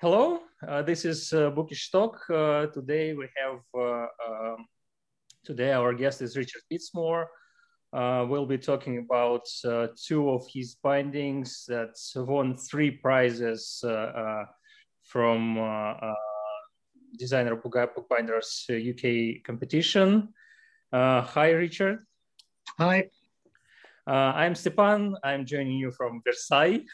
hello, 0.00 0.38
uh, 0.68 0.80
this 0.80 1.04
is 1.04 1.32
uh, 1.32 1.50
Bookish 1.50 1.90
Talk. 1.90 2.22
Uh, 2.30 2.66
today 2.66 3.14
we 3.14 3.28
have, 3.36 3.58
uh, 3.76 4.06
um, 4.28 4.66
today 5.44 5.72
our 5.72 5.92
guest 5.92 6.22
is 6.22 6.36
Richard 6.36 6.62
Beadsmoore. 6.70 7.26
Uh, 7.92 8.24
we'll 8.28 8.46
be 8.46 8.58
talking 8.58 8.98
about 8.98 9.42
uh, 9.64 9.88
two 10.00 10.30
of 10.30 10.46
his 10.52 10.76
bindings 10.76 11.64
that 11.66 11.96
won 12.14 12.56
three 12.56 12.92
prizes 12.92 13.82
from 15.02 16.14
Designer 17.18 17.56
Bookbinders 17.56 18.66
UK 18.70 19.42
competition. 19.42 20.28
hi, 20.92 21.50
Richard. 21.50 22.06
Hi. 22.78 23.08
I'm 24.06 24.54
Stepan. 24.54 25.16
I'm 25.24 25.44
joining 25.44 25.76
you 25.78 25.90
from 25.90 26.22
Versailles. 26.24 26.84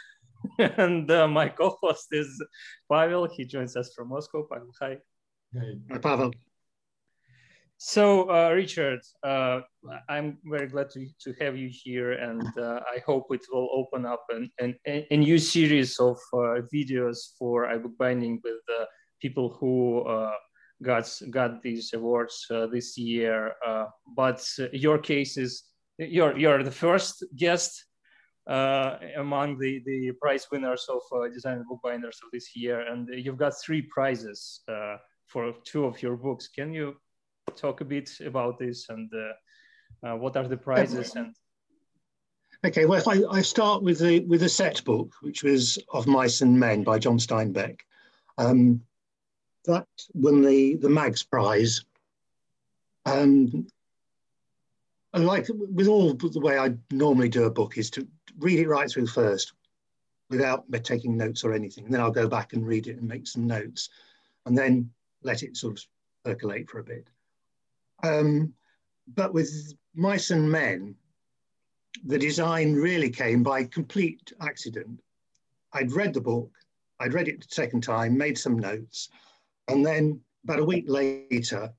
and 0.59 1.11
uh, 1.11 1.29
my 1.29 1.49
co-host 1.49 2.09
is 2.13 2.43
Pavel. 2.91 3.29
He 3.29 3.45
joins 3.45 3.77
us 3.77 3.93
from 3.95 4.09
Moscow. 4.09 4.47
Pavel, 4.51 4.73
hi. 4.81 4.99
Hi, 5.57 5.99
Pavel. 5.99 6.33
So, 7.77 8.31
uh, 8.31 8.51
Richard, 8.51 9.01
uh, 9.23 9.61
I'm 10.09 10.39
very 10.45 10.69
glad 10.69 10.91
to, 10.91 11.07
to 11.23 11.35
have 11.41 11.57
you 11.57 11.69
here, 11.71 12.13
and 12.13 12.43
uh, 12.57 12.81
I 12.89 13.01
hope 13.05 13.27
it 13.31 13.45
will 13.53 13.69
open 13.73 14.07
up 14.07 14.25
an, 14.31 14.51
an, 14.59 14.77
a 14.87 15.17
new 15.17 15.39
series 15.39 15.99
of 15.99 16.17
uh, 16.33 16.63
videos 16.73 17.19
for 17.39 17.67
iBookBinding 17.67 18.39
with 18.43 18.61
uh, 18.81 18.85
people 19.21 19.57
who 19.61 20.05
got 20.83 21.11
got 21.31 21.63
these 21.63 21.93
awards 21.95 22.47
this 22.73 22.97
year. 22.97 23.53
but 24.17 24.47
your 24.73 24.99
case 24.99 25.37
is 25.37 25.65
you're 25.99 26.37
you're 26.39 26.63
the 26.63 26.71
first 26.71 27.25
guest 27.37 27.85
uh, 28.47 28.97
among 29.17 29.59
the, 29.59 29.83
the 29.87 30.13
prize 30.21 30.47
winners 30.51 30.87
of 30.89 31.03
uh, 31.13 31.29
Designer 31.29 31.65
Bookbinders 31.69 32.21
of 32.23 32.31
this 32.33 32.55
year. 32.55 32.81
And 32.81 33.09
you've 33.13 33.39
got 33.39 33.55
three 33.61 33.83
prizes 33.83 34.61
uh, 34.69 34.97
for 35.27 35.53
two 35.65 35.85
of 35.85 36.03
your 36.03 36.17
books. 36.17 36.49
Can 36.49 36.73
you 36.73 36.97
talk 37.57 37.81
a 37.81 37.85
bit 37.85 38.11
about 38.25 38.59
this 38.59 38.89
and 38.89 39.11
uh, 39.15 40.07
uh, 40.07 40.17
what 40.17 40.37
are 40.37 40.49
the 40.49 40.57
prizes? 40.57 41.15
And 41.17 41.35
Okay, 42.65 42.87
well, 42.87 42.99
if 42.99 43.07
I, 43.07 43.21
I 43.31 43.43
start 43.43 43.83
with 43.83 43.99
the 43.99 44.21
with 44.21 44.41
the 44.41 44.49
set 44.49 44.83
book, 44.85 45.13
which 45.21 45.43
was 45.43 45.79
of 45.93 46.07
Mice 46.07 46.41
and 46.41 46.59
Men 46.59 46.83
by 46.83 46.99
John 46.99 47.19
Steinbeck, 47.19 47.81
um, 48.39 48.81
that 49.67 49.87
won 50.15 50.41
the 50.41 50.77
the 50.77 50.89
Maggs 50.89 51.23
Prize. 51.23 51.85
Um, 53.05 53.67
and 55.13 55.27
like 55.27 55.47
with 55.51 55.89
all 55.89 56.15
the 56.15 56.41
way 56.41 56.59
I 56.59 56.75
normally 56.91 57.29
do 57.29 57.45
a 57.45 57.51
book 57.51 57.77
is 57.77 57.91
to 57.91 58.09
read 58.39 58.59
it 58.59 58.69
right 58.69 58.91
through 58.91 59.07
first 59.07 59.53
without 60.31 60.65
taking 60.83 61.17
notes 61.17 61.45
or 61.45 61.53
anything. 61.53 61.85
And 61.85 61.95
then 61.95 62.01
I'll 62.01 62.11
go 62.11 62.29
back 62.29 62.53
and 62.53 62.67
read 62.67 62.87
it 62.87 62.99
and 62.99 63.09
make 63.09 63.27
some 63.27 63.47
notes 63.47 63.91
and 64.47 64.57
then 64.57 64.91
let 65.23 65.43
it 65.43 65.57
sort 65.57 65.79
of 65.79 65.85
percolate 66.25 66.69
for 66.69 66.81
a 66.81 66.85
bit. 66.85 67.07
Um, 68.03 68.53
but 69.15 69.33
with 69.33 69.75
Mice 69.95 70.31
and 70.31 70.51
Men, 70.51 70.95
the 72.05 72.19
design 72.19 72.75
really 72.75 73.11
came 73.11 73.43
by 73.43 73.65
complete 73.65 74.33
accident. 74.41 75.01
I'd 75.73 75.93
read 75.93 76.15
the 76.15 76.21
book, 76.21 76.51
I'd 77.01 77.15
read 77.15 77.29
it 77.29 77.41
the 77.41 77.55
second 77.55 77.83
time, 77.83 78.17
made 78.17 78.39
some 78.39 78.59
notes, 78.59 79.11
and 79.69 79.85
then 79.85 80.21
about 80.45 80.59
a 80.59 80.65
week 80.65 80.85
later, 80.89 81.73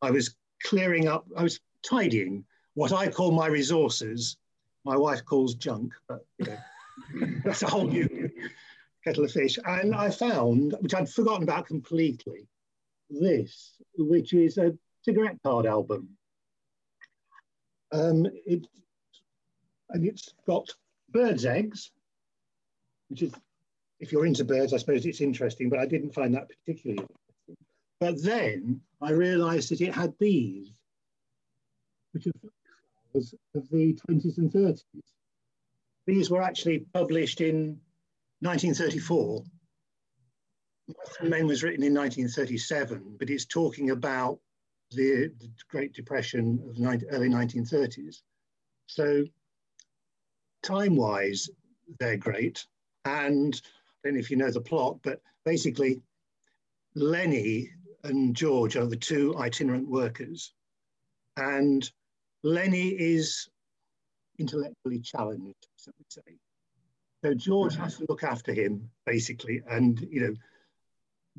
I 0.00 0.10
was 0.10 0.34
clearing 0.62 1.08
up, 1.08 1.26
I 1.36 1.42
was 1.42 1.60
tidying 1.82 2.44
what 2.74 2.92
I 2.92 3.08
call 3.08 3.32
my 3.32 3.46
resources, 3.46 4.36
my 4.84 4.96
wife 4.96 5.24
calls 5.24 5.54
junk, 5.54 5.92
but 6.08 6.24
you 6.38 6.46
know, 6.46 6.58
that's 7.44 7.62
a 7.62 7.68
whole 7.68 7.86
new 7.86 8.30
kettle 9.04 9.24
of 9.24 9.32
fish. 9.32 9.58
And 9.64 9.94
I 9.94 10.10
found, 10.10 10.74
which 10.80 10.94
I'd 10.94 11.08
forgotten 11.08 11.42
about 11.42 11.66
completely, 11.66 12.46
this, 13.10 13.74
which 13.96 14.32
is 14.32 14.58
a 14.58 14.76
cigarette 15.02 15.38
card 15.44 15.66
album. 15.66 16.08
Um, 17.92 18.26
it, 18.46 18.66
and 19.90 20.06
it's 20.06 20.32
got 20.46 20.68
bird's 21.10 21.44
eggs, 21.44 21.90
which 23.08 23.22
is, 23.22 23.32
if 24.00 24.10
you're 24.10 24.26
into 24.26 24.44
birds, 24.44 24.72
I 24.72 24.78
suppose 24.78 25.04
it's 25.04 25.20
interesting, 25.20 25.68
but 25.68 25.78
I 25.78 25.86
didn't 25.86 26.14
find 26.14 26.34
that 26.34 26.48
particularly 26.48 27.02
interesting. 27.02 27.56
But 28.00 28.22
then 28.22 28.80
I 29.00 29.12
realized 29.12 29.70
that 29.70 29.80
it 29.80 29.94
had 29.94 30.14
these, 30.18 30.72
which 32.12 32.26
are 33.14 33.58
of 33.58 33.68
the 33.70 33.98
20s 34.08 34.38
and 34.38 34.50
30s. 34.50 34.82
These 36.06 36.30
were 36.30 36.42
actually 36.42 36.86
published 36.92 37.40
in 37.40 37.78
1934. 38.40 39.44
Men 41.22 41.46
was 41.46 41.62
written 41.62 41.84
in 41.84 41.94
1937, 41.94 43.16
but 43.18 43.30
it's 43.30 43.46
talking 43.46 43.90
about 43.90 44.40
the, 44.90 45.30
the 45.38 45.50
Great 45.68 45.92
Depression 45.94 46.60
of 46.68 46.76
the 46.76 47.06
early 47.10 47.28
1930s. 47.28 48.16
So 48.86 49.24
time-wise, 50.62 51.48
they're 51.98 52.16
great. 52.16 52.66
And 53.04 53.60
I 53.64 54.08
don't 54.08 54.14
know 54.14 54.20
if 54.20 54.30
you 54.30 54.36
know 54.36 54.50
the 54.50 54.60
plot, 54.60 54.98
but 55.02 55.20
basically 55.44 56.02
Lennie 56.94 57.70
and 58.04 58.34
George 58.34 58.76
are 58.76 58.86
the 58.86 58.96
two 58.96 59.36
itinerant 59.38 59.88
workers. 59.88 60.52
And 61.36 61.88
Lennie 62.42 62.88
is 62.88 63.48
intellectually 64.38 65.00
challenged, 65.00 65.66
so 65.76 65.92
we 65.98 66.04
say. 66.08 66.38
So 67.24 67.34
George 67.34 67.76
has 67.76 67.98
to 67.98 68.06
look 68.08 68.24
after 68.24 68.52
him, 68.52 68.90
basically, 69.06 69.62
and 69.68 70.00
you 70.10 70.20
know, 70.20 70.34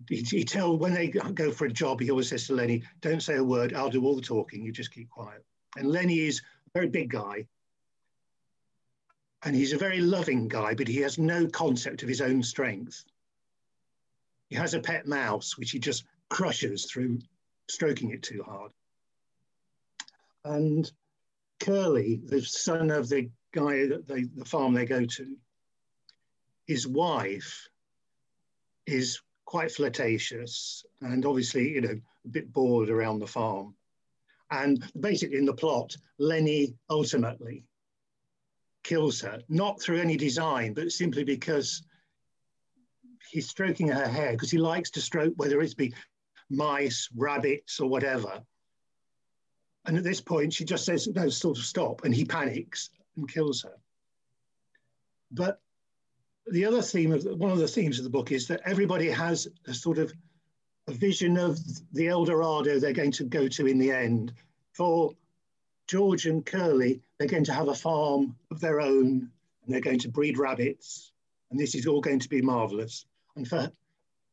he, 0.09 0.22
he 0.22 0.44
tell 0.44 0.78
when 0.78 0.94
they 0.94 1.08
go 1.08 1.52
for 1.52 1.66
a 1.66 1.72
job, 1.72 2.00
he 2.00 2.09
always 2.09 2.30
says 2.30 2.47
to 2.47 2.53
Lennie, 2.53 2.84
"Don't 3.02 3.22
say 3.22 3.36
a 3.36 3.44
word. 3.44 3.74
I'll 3.74 3.90
do 3.90 4.06
all 4.06 4.16
the 4.16 4.22
talking. 4.22 4.64
You 4.64 4.72
just 4.72 4.94
keep 4.94 5.09
quiet." 5.09 5.44
And 5.75 5.90
Lennie 5.90 6.19
is 6.19 6.40
a 6.40 6.80
very 6.80 6.90
big 6.90 7.09
guy, 7.09 7.47
and 9.44 9.56
he's 9.56 9.74
a 9.74 9.78
very 9.78 10.00
loving 10.00 10.47
guy, 10.47 10.74
but 10.74 10.88
he 10.88 10.97
has 11.02 11.18
no 11.18 11.47
concept 11.47 12.02
of 12.02 12.09
his 12.09 12.22
own 12.22 12.44
strength. 12.44 13.03
He 14.50 14.56
has 14.56 14.74
a 14.74 14.80
pet 14.80 15.06
mouse, 15.06 15.58
which 15.58 15.72
he 15.72 15.80
just 15.80 16.06
crushes 16.30 16.85
through 16.85 17.20
stroking 17.70 18.12
it 18.12 18.24
too 18.24 18.44
hard. 18.44 18.72
And 20.45 20.91
Curly, 21.59 22.21
the 22.25 22.41
son 22.41 22.91
of 22.91 23.09
the 23.09 23.29
guy 23.53 23.87
that 23.87 24.07
they, 24.07 24.23
the 24.23 24.45
farm 24.45 24.73
they 24.73 24.85
go 24.85 25.05
to, 25.05 25.37
his 26.67 26.87
wife 26.87 27.67
is 28.85 29.21
quite 29.45 29.71
flirtatious 29.71 30.83
and 31.01 31.25
obviously, 31.25 31.69
you 31.69 31.81
know, 31.81 31.99
a 32.25 32.27
bit 32.27 32.51
bored 32.51 32.89
around 32.89 33.19
the 33.19 33.27
farm. 33.27 33.75
And 34.51 34.83
basically, 34.99 35.37
in 35.37 35.45
the 35.45 35.53
plot, 35.53 35.95
Lennie 36.19 36.75
ultimately 36.89 37.63
kills 38.83 39.21
her, 39.21 39.41
not 39.49 39.81
through 39.81 40.01
any 40.01 40.17
design, 40.17 40.73
but 40.73 40.91
simply 40.91 41.23
because 41.23 41.83
he's 43.31 43.49
stroking 43.49 43.87
her 43.87 44.07
hair 44.07 44.33
because 44.33 44.51
he 44.51 44.57
likes 44.57 44.91
to 44.91 45.01
stroke, 45.01 45.33
whether 45.37 45.61
it's 45.61 45.73
be 45.73 45.93
mice, 46.49 47.09
rabbits, 47.15 47.79
or 47.79 47.89
whatever. 47.89 48.43
And 49.85 49.97
at 49.97 50.03
this 50.03 50.21
point, 50.21 50.53
she 50.53 50.63
just 50.63 50.85
says, 50.85 51.07
no, 51.07 51.29
sort 51.29 51.57
of 51.57 51.66
stop. 51.66 52.05
And 52.05 52.16
he 52.16 52.23
panics 52.23 52.89
and 53.17 53.29
kills 53.29 53.63
her. 53.63 53.75
But 55.31 55.61
the 56.47 56.66
other 56.66 56.81
theme 56.81 57.11
of 57.11 57.23
one 57.23 57.51
of 57.51 57.57
the 57.57 57.67
themes 57.67 57.97
of 57.97 58.03
the 58.03 58.09
book 58.09 58.31
is 58.31 58.47
that 58.47 58.61
everybody 58.66 59.09
has 59.09 59.47
a 59.67 59.73
sort 59.73 59.97
of 59.97 60.13
a 60.88 60.93
vision 60.93 61.38
of 61.38 61.59
the 61.93 62.07
El 62.07 62.25
Dorado 62.25 62.79
they're 62.79 62.93
going 62.93 63.11
to 63.11 63.23
go 63.23 63.47
to 63.47 63.67
in 63.67 63.77
the 63.77 63.91
end. 63.91 64.33
For 64.73 65.11
George 65.88 66.25
and 66.25 66.45
Curly, 66.45 67.01
they're 67.17 67.27
going 67.27 67.45
to 67.45 67.53
have 67.53 67.67
a 67.67 67.75
farm 67.75 68.35
of 68.51 68.59
their 68.59 68.81
own 68.81 69.29
and 69.66 69.73
they're 69.73 69.81
going 69.81 69.99
to 69.99 70.09
breed 70.09 70.38
rabbits. 70.38 71.11
And 71.51 71.59
this 71.59 71.75
is 71.75 71.88
all 71.88 72.01
going 72.01 72.19
to 72.19 72.29
be 72.29 72.41
marvelous. 72.41 73.05
And 73.35 73.47
for 73.47 73.72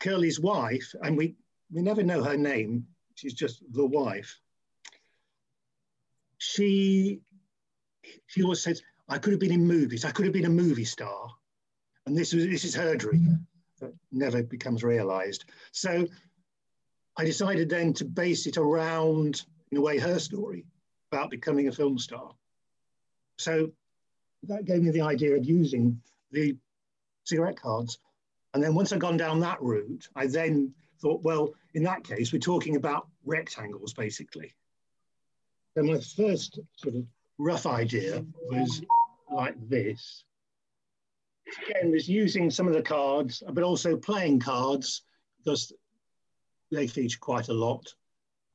Curly's 0.01 0.41
wife, 0.41 0.95
and 1.03 1.17
we, 1.17 1.35
we 1.71 1.83
never 1.83 2.03
know 2.03 2.23
her 2.23 2.37
name, 2.37 2.87
she's 3.15 3.35
just 3.35 3.63
the 3.73 3.87
wife 3.87 4.41
she 6.41 7.21
she 8.27 8.43
always 8.43 8.63
says, 8.63 8.83
I 9.09 9.19
could 9.19 9.33
have 9.33 9.41
been 9.41 9.53
in 9.53 9.67
movies, 9.67 10.05
I 10.05 10.11
could 10.11 10.25
have 10.25 10.33
been 10.33 10.47
a 10.47 10.51
movie 10.51 10.85
star. 10.85 11.29
And 12.07 12.17
this 12.17 12.33
was 12.33 12.47
this 12.47 12.65
is 12.65 12.75
her 12.75 12.97
dream 12.97 13.21
mm-hmm. 13.21 13.85
that 13.85 13.95
never 14.11 14.43
becomes 14.43 14.83
realized. 14.83 15.45
So 15.73 16.07
I 17.17 17.25
decided 17.25 17.69
then 17.69 17.93
to 17.95 18.05
base 18.07 18.47
it 18.47 18.57
around, 18.57 19.45
in 19.71 19.79
a 19.79 19.81
way, 19.83 19.99
her 19.99 20.19
story 20.19 20.65
about 21.13 21.31
becoming 21.31 21.69
a 21.69 21.73
film 21.73 21.99
star. 21.99 22.33
So 23.39 23.71
that 24.45 24.65
gave 24.65 24.83
me 24.83 24.91
the 24.91 25.03
idea 25.03 25.37
of 25.37 25.45
using 25.45 26.01
the 26.31 26.57
cigarette 27.25 27.61
cards. 27.61 27.99
And 28.55 28.65
then 28.65 28.75
once 28.75 28.93
I'd 28.93 29.01
gone 29.01 29.19
down 29.19 29.41
that 29.41 29.61
route, 29.61 30.09
I 30.17 30.27
then 30.27 30.73
thought, 31.01 31.23
well, 31.23 31.53
in 31.75 31.83
that 31.83 32.03
case, 32.03 32.33
we're 32.33 32.39
talking 32.39 32.77
about 32.77 33.09
rectangles 33.25 33.93
basically. 33.93 34.55
So 35.81 35.87
my 35.87 35.99
first 35.99 36.59
sort 36.77 36.95
of 36.95 37.07
rough 37.39 37.65
idea 37.65 38.23
was 38.51 38.83
like 39.33 39.55
this. 39.67 40.25
again 41.71 41.91
was 41.91 42.07
using 42.07 42.51
some 42.51 42.69
of 42.69 42.75
the 42.75 42.83
cards, 42.83 43.43
but 43.51 43.65
also 43.65 43.97
playing 43.97 44.41
cards 44.41 45.05
because 45.39 45.73
they 46.71 46.87
feature 46.87 47.19
quite 47.19 47.49
a 47.49 47.55
lot. 47.55 47.95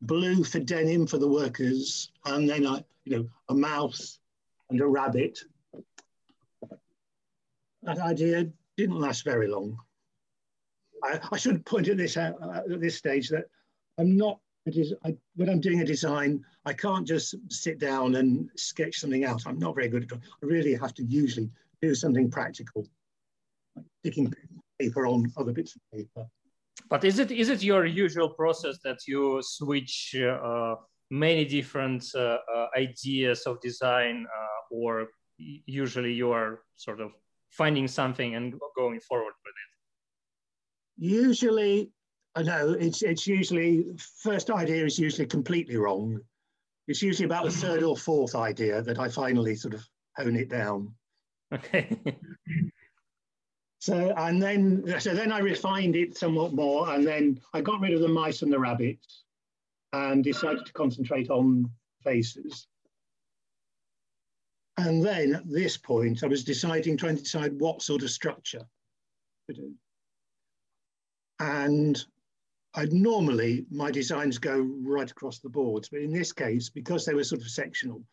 Blue 0.01 0.44
for 0.44 0.60
denim 0.60 1.07
for 1.07 1.18
the 1.18 1.27
workers, 1.27 2.12
and 2.25 2.48
then 2.48 2.68
I, 2.68 2.83
you 3.06 3.18
know, 3.18 3.30
a 3.50 3.56
mouse 3.56 4.19
and 4.69 4.80
a 4.80 4.86
rabbit. 4.86 5.39
That 7.81 7.98
idea 7.98 8.51
didn't 8.77 9.00
last 9.00 9.25
very 9.25 9.48
long. 9.48 9.80
I, 11.04 11.19
I 11.31 11.38
should 11.38 11.66
point 11.66 11.88
at 11.88 11.98
this 11.98 12.18
out 12.18 12.36
uh, 12.39 12.62
at 12.72 12.81
this 12.81 12.98
stage 12.98 13.30
that 13.30 13.45
I'm 13.98 14.16
not. 14.16 14.39
It 14.66 14.78
is 14.78 14.94
I, 15.06 15.16
when 15.36 15.50
I'm 15.50 15.60
doing 15.62 15.82
a 15.82 15.86
design, 15.86 16.44
I 16.66 16.74
can't 16.74 17.08
just 17.08 17.36
sit 17.50 17.80
down 17.80 18.16
and 18.16 18.50
sketch 18.56 19.00
something 19.00 19.24
out. 19.24 19.44
I'm 19.46 19.60
not 19.60 19.76
very 19.76 19.90
good 19.90 20.04
at 20.04 20.18
it. 20.18 20.24
I 20.42 20.46
really 20.46 20.74
have 20.74 20.94
to 20.96 21.04
usually 21.04 21.52
do 21.82 21.94
something 21.94 22.32
practical, 22.32 22.88
like 23.76 23.86
sticking 24.00 24.34
paper 24.80 25.06
on 25.06 25.32
other 25.38 25.52
bits 25.52 25.76
of 25.76 25.82
paper. 25.94 26.28
But 26.90 27.04
is 27.04 27.20
it 27.20 27.32
is 27.32 27.50
it 27.50 27.64
your 27.64 27.86
usual 27.86 28.30
process 28.30 28.80
that 28.84 29.00
you 29.08 29.40
switch 29.44 30.16
uh, 30.20 30.76
many 31.10 31.46
different 31.46 32.04
uh, 32.16 32.38
uh, 32.56 32.68
ideas 32.76 33.46
of 33.46 33.62
design, 33.62 34.26
uh, 34.26 34.76
or 34.76 35.08
usually 35.38 36.14
you 36.14 36.32
are 36.32 36.62
sort 36.76 37.02
of 37.02 37.12
finding 37.50 37.88
something 37.88 38.36
and 38.36 38.56
going 38.76 39.00
forward 39.00 39.34
with 39.46 39.56
it? 39.64 39.72
Usually, 40.98 41.92
I 42.36 42.44
know 42.44 42.72
it's 42.74 43.02
it's 43.02 43.26
usually 43.26 43.86
first 43.98 44.50
idea 44.50 44.86
is 44.86 45.00
usually 45.00 45.28
completely 45.28 45.78
wrong. 45.78 46.20
It's 46.88 47.02
usually 47.02 47.26
about 47.26 47.46
the 47.46 47.52
third 47.52 47.82
or 47.82 47.96
fourth 47.96 48.36
idea 48.36 48.82
that 48.82 49.00
I 49.00 49.08
finally 49.08 49.56
sort 49.56 49.74
of 49.74 49.88
hone 50.18 50.36
it 50.36 50.50
down. 50.50 50.94
Okay. 51.54 51.98
so 53.80 54.14
and 54.18 54.42
then 54.42 55.00
so 55.00 55.14
then 55.16 55.32
I 55.32 55.40
refined 55.40 55.96
it 55.96 56.18
somewhat 56.18 56.54
more, 56.54 56.94
and 56.94 57.08
then 57.08 57.40
I 57.54 57.62
got 57.62 57.80
rid 57.80 57.94
of 57.94 58.02
the 58.02 58.08
mice 58.10 58.42
and 58.42 58.52
the 58.52 58.60
rabbits, 58.60 59.24
and 59.94 60.24
decided 60.24 60.66
to 60.66 60.74
concentrate 60.74 61.30
on 61.30 61.70
faces. 62.04 62.68
And 64.78 65.04
then 65.04 65.36
at 65.36 65.50
this 65.50 65.78
point, 65.78 66.22
I 66.22 66.28
was 66.28 66.44
deciding, 66.44 66.98
trying 66.98 67.16
to 67.16 67.24
decide 67.24 67.58
what 67.60 67.82
sort 67.82 68.04
of 68.04 68.10
structure 68.10 68.68
to 69.48 69.56
do. 69.56 69.72
And 71.40 72.06
I'd 72.75 72.94
normally, 72.94 73.66
my 73.72 73.89
designs 73.92 74.38
go 74.38 74.60
right 74.81 75.10
across 75.10 75.39
the 75.39 75.50
boards, 75.50 75.89
but 75.89 76.01
in 76.01 76.12
this 76.12 76.31
case, 76.31 76.69
because 76.69 77.06
they 77.06 77.13
were 77.13 77.24
sort 77.24 77.42
of 77.42 77.50
sectional, 77.50 78.04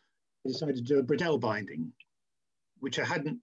I 0.45 0.49
decided 0.49 0.75
to 0.77 0.81
do 0.81 0.99
a 0.99 1.03
Bradel 1.03 1.39
binding, 1.39 1.91
which 2.79 2.99
I 2.99 3.05
hadn't 3.05 3.39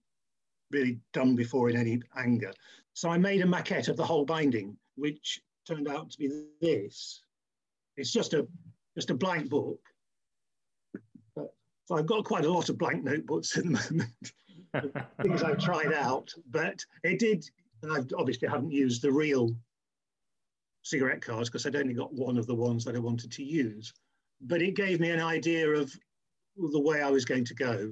really 0.71 0.99
done 1.13 1.37
before 1.37 1.69
in 1.69 1.77
any 1.77 2.01
anger. 2.17 2.53
So 2.95 3.11
I 3.11 3.19
made 3.19 3.43
a 3.43 3.47
maquette 3.47 3.89
of 3.89 3.97
the 3.97 4.05
whole 4.05 4.25
binding, 4.25 4.77
which 4.97 5.41
turned 5.67 5.89
out 5.89 6.11
to 6.11 6.19
be 6.19 6.47
this. 6.61 7.21
It's 7.97 8.13
just 8.13 8.35
a, 8.35 8.47
just 8.97 9.11
a 9.11 9.15
blank 9.15 9.51
book 9.51 9.81
so 11.91 11.97
I've 11.97 12.07
got 12.07 12.25
quite 12.25 12.45
a 12.45 12.53
lot 12.53 12.69
of 12.69 12.79
blank 12.79 13.03
notebooks 13.03 13.59
at 13.59 13.65
the 13.65 13.71
moment, 13.91 15.03
things 15.21 15.43
I've 15.43 15.59
tried 15.59 15.93
out, 15.93 16.33
but 16.49 16.85
it 17.03 17.19
did, 17.19 17.45
and 17.83 17.93
I've 17.93 18.07
obviously 18.17 18.47
haven't 18.47 18.71
used 18.71 19.03
the 19.03 19.11
real 19.11 19.51
cigarette 20.91 21.23
cards 21.23 21.49
because 21.49 21.67
I'd 21.67 21.77
only 21.77 21.95
got 21.95 22.13
one 22.13 22.37
of 22.37 22.47
the 22.47 22.55
ones 22.55 22.85
that 22.85 22.97
I 22.97 22.99
wanted 22.99 23.31
to 23.33 23.45
use. 23.45 23.93
But 24.41 24.63
it 24.63 24.75
gave 24.75 25.01
me 25.01 25.11
an 25.11 25.21
idea 25.21 25.69
of 25.69 25.93
the 26.57 26.81
way 26.81 27.03
I 27.03 27.11
was 27.11 27.25
going 27.25 27.45
to 27.47 27.55
go. 27.55 27.91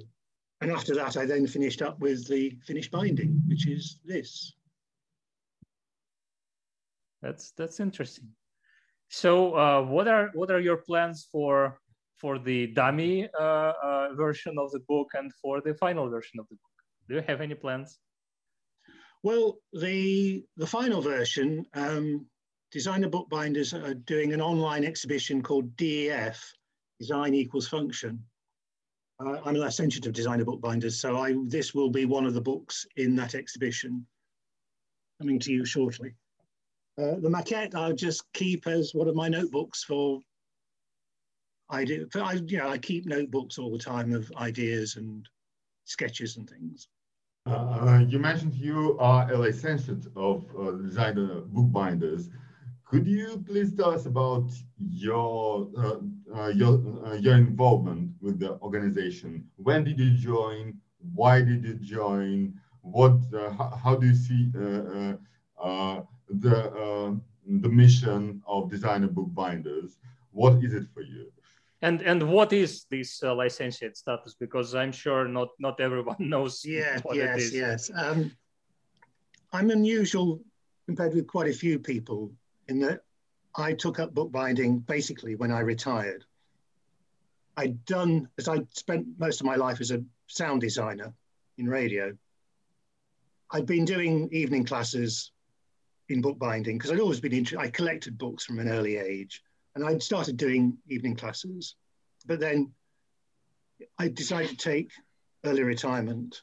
And 0.61 0.71
after 0.71 0.93
that, 0.95 1.15
I 1.15 1.25
then 1.25 1.47
finished 1.47 1.81
up 1.81 1.99
with 1.99 2.27
the 2.27 2.57
finished 2.65 2.91
binding, 2.91 3.41
which 3.47 3.67
is 3.67 3.99
this. 4.03 4.53
That's 7.21 7.51
that's 7.51 7.79
interesting. 7.79 8.29
So, 9.09 9.53
uh, 9.55 9.81
what 9.83 10.07
are 10.07 10.29
what 10.33 10.51
are 10.51 10.59
your 10.59 10.77
plans 10.77 11.27
for 11.31 11.79
for 12.15 12.37
the 12.37 12.67
dummy 12.67 13.29
uh, 13.39 13.73
uh, 13.83 14.09
version 14.13 14.57
of 14.57 14.71
the 14.71 14.81
book 14.87 15.07
and 15.13 15.31
for 15.41 15.61
the 15.61 15.73
final 15.73 16.09
version 16.09 16.39
of 16.39 16.47
the 16.49 16.55
book? 16.55 16.75
Do 17.07 17.15
you 17.15 17.23
have 17.27 17.41
any 17.41 17.55
plans? 17.55 17.99
Well, 19.23 19.57
the 19.73 20.43
the 20.57 20.67
final 20.67 21.01
version, 21.01 21.65
um, 21.73 22.25
designer 22.71 23.09
bookbinders 23.09 23.73
are 23.73 23.93
doing 23.93 24.33
an 24.33 24.41
online 24.41 24.83
exhibition 24.83 25.41
called 25.41 25.75
DEF, 25.75 26.53
Design 26.99 27.33
Equals 27.33 27.67
Function. 27.67 28.23
Uh, 29.19 29.37
I'm 29.43 29.55
a 29.55 29.59
licentiate 29.59 30.05
of 30.05 30.13
designer 30.13 30.45
bookbinders, 30.45 30.99
so 30.99 31.17
I, 31.17 31.35
this 31.47 31.73
will 31.73 31.89
be 31.89 32.05
one 32.05 32.25
of 32.25 32.33
the 32.33 32.41
books 32.41 32.85
in 32.95 33.15
that 33.15 33.35
exhibition, 33.35 34.05
coming 35.19 35.39
to 35.39 35.51
you 35.51 35.65
shortly. 35.65 36.13
Uh, 36.97 37.15
the 37.19 37.29
maquette 37.29 37.75
I'll 37.75 37.93
just 37.93 38.23
keep 38.33 38.67
as 38.67 38.93
one 38.93 39.07
of 39.07 39.15
my 39.15 39.29
notebooks 39.29 39.83
for 39.83 40.19
I 41.69 41.85
do. 41.85 42.07
I, 42.15 42.33
you 42.33 42.57
know, 42.57 42.69
I 42.69 42.77
keep 42.77 43.05
notebooks 43.05 43.57
all 43.57 43.71
the 43.71 43.77
time 43.77 44.13
of 44.13 44.31
ideas 44.37 44.95
and 44.95 45.27
sketches 45.85 46.37
and 46.37 46.49
things. 46.49 46.87
Uh, 47.45 48.03
you 48.07 48.19
mentioned 48.19 48.55
you 48.55 48.97
are 48.99 49.31
a 49.31 49.37
licentiate 49.37 50.05
of 50.15 50.45
uh, 50.59 50.71
designer 50.71 51.41
bookbinders. 51.41 52.29
Could 52.89 53.05
you 53.05 53.43
please 53.45 53.75
tell 53.75 53.91
us 53.91 54.07
about 54.07 54.49
your 54.79 55.69
uh, 55.77 55.99
uh 56.35 56.47
your 56.47 56.81
uh, 57.05 57.13
your 57.13 57.35
involvement 57.35 58.11
with 58.19 58.39
the 58.39 58.57
organization? 58.61 59.45
When 59.57 59.83
did 59.83 59.99
you 59.99 60.17
join? 60.17 60.79
Why 61.13 61.41
did 61.41 61.63
you 61.63 61.75
join? 61.75 62.59
What? 62.81 63.17
Uh, 63.31 63.51
how, 63.51 63.69
how, 63.83 63.95
do 63.95 64.07
you 64.07 64.15
see 64.15 64.49
the 64.51 65.19
the 67.63 67.69
mission 67.69 68.41
of 68.47 68.71
designer 68.71 69.07
bookbinders? 69.07 69.97
What 70.31 70.63
is 70.63 70.73
it 70.73 70.85
for 70.93 71.01
you? 71.01 71.31
and 71.81 72.01
and 72.01 72.21
what 72.23 72.51
is 72.51 72.85
this 72.91 73.23
uh, 73.23 73.33
licentiate 73.33 73.95
status 73.95 74.35
because 74.37 74.75
i'm 74.75 74.91
sure 74.91 75.29
not 75.29 75.47
not 75.59 75.79
everyone 75.79 76.17
knows 76.33 76.65
yeah 76.65 76.99
yes 77.13 77.53
yes 77.53 77.89
um, 77.95 78.29
i'm 79.53 79.69
unusual 79.69 80.41
compared 80.85 81.13
with 81.13 81.25
quite 81.25 81.49
a 81.49 81.53
few 81.53 81.79
people 81.79 82.31
in 82.69 82.79
that 82.79 83.01
i 83.55 83.73
took 83.73 83.99
up 83.99 84.13
bookbinding 84.13 84.79
basically 84.79 85.35
when 85.35 85.51
i 85.51 85.59
retired. 85.59 86.23
I'd 87.57 87.83
done 87.85 88.29
as 88.37 88.47
i 88.47 88.59
spent 88.71 89.07
most 89.17 89.41
of 89.41 89.45
my 89.45 89.55
life 89.55 89.81
as 89.81 89.91
a 89.91 90.03
sound 90.27 90.61
designer 90.61 91.13
in 91.57 91.67
radio 91.67 92.13
i'd 93.51 93.65
been 93.65 93.85
doing 93.85 94.29
evening 94.31 94.65
classes 94.65 95.31
in 96.07 96.21
bookbinding 96.21 96.77
because 96.77 96.91
i'd 96.91 96.99
always 96.99 97.19
been 97.19 97.33
interested 97.33 97.65
i 97.65 97.69
collected 97.69 98.17
books 98.17 98.45
from 98.45 98.59
an 98.59 98.69
early 98.69 98.95
age 98.97 99.43
and 99.75 99.87
I'd 99.87 100.03
started 100.03 100.37
doing 100.37 100.77
evening 100.87 101.15
classes, 101.15 101.75
but 102.25 102.39
then 102.39 102.73
I 103.97 104.09
decided 104.09 104.49
to 104.49 104.57
take 104.57 104.91
early 105.45 105.63
retirement, 105.63 106.41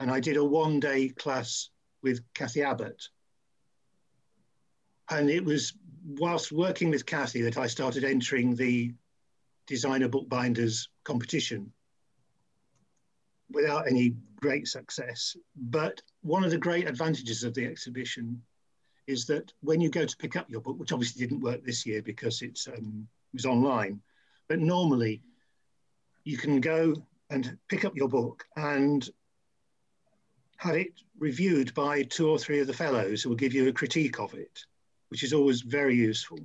and 0.00 0.10
I 0.10 0.20
did 0.20 0.36
a 0.36 0.44
one-day 0.44 1.10
class 1.10 1.68
with 2.02 2.20
Kathy 2.34 2.62
Abbott, 2.62 3.02
and 5.12 5.30
it 5.30 5.44
was 5.44 5.74
whilst 6.06 6.52
working 6.52 6.90
with 6.90 7.06
Kathy 7.06 7.42
that 7.42 7.58
I 7.58 7.66
started 7.66 8.04
entering 8.04 8.54
the 8.54 8.92
designer 9.66 10.08
bookbinders 10.08 10.88
competition 11.04 11.72
without 13.50 13.86
any 13.86 14.14
great 14.40 14.66
success. 14.66 15.36
But 15.54 16.00
one 16.22 16.44
of 16.44 16.50
the 16.50 16.58
great 16.58 16.88
advantages 16.88 17.44
of 17.44 17.54
the 17.54 17.66
exhibition 17.66 18.42
is 19.06 19.26
that 19.26 19.52
when 19.60 19.80
you 19.80 19.90
go 19.90 20.06
to 20.06 20.16
pick 20.16 20.36
up 20.36 20.48
your 20.48 20.60
book, 20.60 20.78
which 20.78 20.92
obviously 20.92 21.24
didn't 21.24 21.42
work 21.42 21.62
this 21.64 21.84
year 21.84 22.02
because 22.02 22.40
it's 22.40 22.66
um, 22.66 23.06
it 23.32 23.36
was 23.36 23.46
online, 23.46 24.00
but 24.48 24.58
normally 24.58 25.22
you 26.24 26.36
can 26.36 26.60
go 26.60 26.94
and 27.30 27.58
pick 27.68 27.84
up 27.84 27.96
your 27.96 28.08
book 28.08 28.44
and 28.56 29.08
have 30.56 30.76
it 30.76 30.92
reviewed 31.18 31.74
by 31.74 32.02
two 32.02 32.28
or 32.28 32.38
three 32.38 32.60
of 32.60 32.66
the 32.66 32.72
fellows 32.72 33.22
who 33.22 33.28
will 33.28 33.36
give 33.36 33.52
you 33.52 33.68
a 33.68 33.72
critique 33.72 34.20
of 34.20 34.32
it, 34.34 34.64
which 35.12 35.22
is 35.22 35.34
always 35.34 35.60
very 35.60 35.94
useful. 35.94 36.38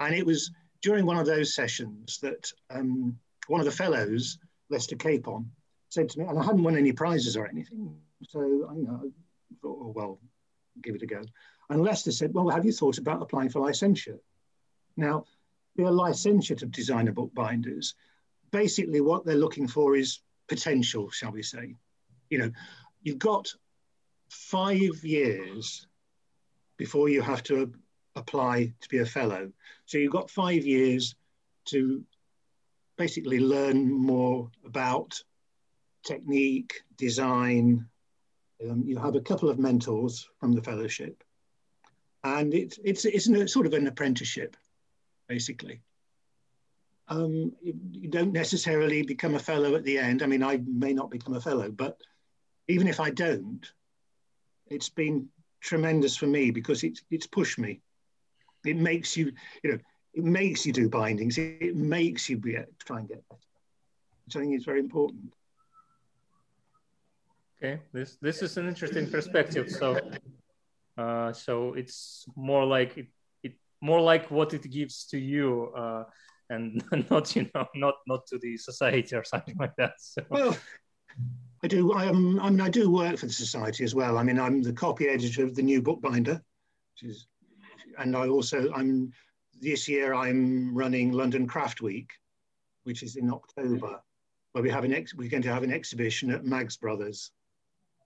And 0.00 0.16
it 0.16 0.26
was 0.26 0.50
during 0.82 1.06
one 1.06 1.16
of 1.16 1.26
those 1.26 1.54
sessions 1.54 2.18
that 2.22 2.50
um, 2.68 3.16
one 3.46 3.60
of 3.60 3.66
the 3.66 3.70
fellows, 3.70 4.36
Lester 4.68 4.96
Capon, 4.96 5.48
said 5.90 6.08
to 6.08 6.18
me, 6.18 6.24
and 6.24 6.36
I 6.36 6.42
hadn't 6.42 6.64
won 6.64 6.76
any 6.76 6.90
prizes 6.90 7.36
or 7.36 7.46
anything, 7.46 7.96
so 8.28 8.40
you 8.42 8.84
know, 8.84 9.00
I 9.00 9.54
thought, 9.62 9.78
oh, 9.80 9.92
well, 9.94 10.18
give 10.82 10.96
it 10.96 11.02
a 11.02 11.06
go. 11.06 11.22
And 11.70 11.82
Lester 11.82 12.10
said, 12.10 12.34
well, 12.34 12.48
have 12.48 12.64
you 12.64 12.72
thought 12.72 12.98
about 12.98 13.22
applying 13.22 13.48
for 13.48 13.60
licensure? 13.60 14.18
Now, 14.96 15.26
be 15.76 15.84
a 15.84 15.90
licentiate 15.92 16.62
of 16.62 16.72
designer 16.72 17.12
bookbinders. 17.12 17.94
Basically, 18.50 19.00
what 19.02 19.24
they're 19.24 19.36
looking 19.36 19.68
for 19.68 19.94
is 19.94 20.18
potential, 20.48 21.10
shall 21.10 21.30
we 21.30 21.44
say. 21.44 21.76
You 22.28 22.38
know, 22.38 22.50
you've 23.04 23.20
got 23.20 23.54
five 24.30 25.04
years 25.04 25.86
before 26.76 27.08
you 27.08 27.22
have 27.22 27.44
to 27.44 27.72
apply 28.16 28.72
to 28.80 28.88
be 28.88 28.98
a 28.98 29.06
fellow. 29.06 29.52
So 29.86 29.98
you've 29.98 30.12
got 30.12 30.30
five 30.30 30.64
years 30.64 31.14
to 31.66 32.04
basically 32.96 33.40
learn 33.40 33.90
more 33.90 34.50
about 34.64 35.22
technique, 36.04 36.82
design, 36.96 37.88
Um, 38.62 38.84
you 38.86 38.96
have 38.98 39.16
a 39.16 39.20
couple 39.20 39.48
of 39.50 39.58
mentors 39.58 40.28
from 40.38 40.52
the 40.52 40.62
fellowship, 40.62 41.24
and 42.22 42.54
it's 42.54 42.78
it's 42.84 43.04
it's 43.04 43.26
an, 43.26 43.48
sort 43.48 43.66
of 43.66 43.72
an 43.72 43.86
apprenticeship, 43.86 44.56
basically. 45.28 45.80
Um, 47.08 47.52
you, 47.60 47.74
you, 47.92 48.08
don't 48.08 48.32
necessarily 48.32 49.02
become 49.02 49.34
a 49.34 49.46
fellow 49.50 49.74
at 49.74 49.84
the 49.84 49.98
end. 49.98 50.22
I 50.22 50.26
mean, 50.26 50.42
I 50.42 50.62
may 50.64 50.94
not 50.94 51.10
become 51.10 51.34
a 51.34 51.40
fellow, 51.40 51.70
but 51.70 52.00
even 52.68 52.88
if 52.88 52.98
I 53.00 53.10
don't, 53.10 53.66
it's 54.70 54.88
been 54.88 55.28
tremendous 55.60 56.16
for 56.16 56.26
me 56.26 56.50
because 56.50 56.84
it's 56.84 57.02
it's 57.10 57.26
pushed 57.26 57.58
me. 57.58 57.80
It 58.64 58.76
makes 58.76 59.16
you, 59.16 59.32
you 59.62 59.72
know, 59.72 59.78
it 60.14 60.24
makes 60.24 60.64
you 60.64 60.72
do 60.72 60.88
bindings. 60.88 61.38
It, 61.38 61.76
makes 61.76 62.28
you 62.28 62.38
be, 62.38 62.56
try 62.84 63.00
and 63.00 63.08
get 63.08 63.28
better. 63.28 63.40
Which 64.24 64.36
I 64.36 64.40
think 64.40 64.54
is 64.54 64.64
very 64.64 64.80
important. 64.80 65.32
Okay, 67.58 67.80
this 67.92 68.16
this 68.20 68.42
is 68.42 68.56
an 68.56 68.68
interesting 68.68 69.10
perspective. 69.10 69.70
So, 69.70 69.98
uh, 70.98 71.32
so 71.32 71.74
it's 71.74 72.26
more 72.36 72.64
like 72.64 72.96
it, 72.98 73.06
it 73.42 73.52
more 73.80 74.00
like 74.00 74.30
what 74.30 74.54
it 74.54 74.70
gives 74.70 75.06
to 75.06 75.18
you, 75.18 75.72
uh, 75.76 76.04
and 76.50 76.84
not 77.10 77.34
you 77.36 77.48
know 77.54 77.66
not 77.74 77.94
not 78.06 78.26
to 78.28 78.38
the 78.38 78.56
society 78.56 79.16
or 79.16 79.24
something 79.24 79.56
like 79.58 79.74
that. 79.76 79.92
So. 79.98 80.22
Well, 80.28 80.56
I 81.62 81.66
do. 81.66 81.94
I, 81.94 82.04
am, 82.04 82.38
I 82.40 82.50
mean, 82.50 82.60
I 82.60 82.68
do 82.68 82.90
work 82.90 83.16
for 83.16 83.26
the 83.26 83.32
society 83.32 83.84
as 83.84 83.94
well. 83.94 84.18
I 84.18 84.22
mean, 84.22 84.38
I'm 84.38 84.62
the 84.62 84.72
copy 84.72 85.08
editor 85.08 85.44
of 85.44 85.54
the 85.54 85.62
new 85.62 85.80
bookbinder, 85.80 86.42
which 86.92 87.10
is, 87.10 87.26
and 87.98 88.16
I 88.16 88.28
also 88.28 88.72
I'm 88.72 89.12
this 89.60 89.88
year 89.88 90.14
I'm 90.14 90.74
running 90.74 91.12
London 91.12 91.46
Craft 91.46 91.80
Week, 91.80 92.10
which 92.84 93.02
is 93.02 93.16
in 93.16 93.30
October, 93.30 94.02
where 94.52 94.62
we 94.62 94.70
have 94.70 94.84
an 94.84 94.92
ex, 94.92 95.14
we're 95.14 95.30
going 95.30 95.42
to 95.42 95.52
have 95.52 95.62
an 95.62 95.72
exhibition 95.72 96.30
at 96.30 96.44
Maggs 96.44 96.76
Brothers, 96.76 97.30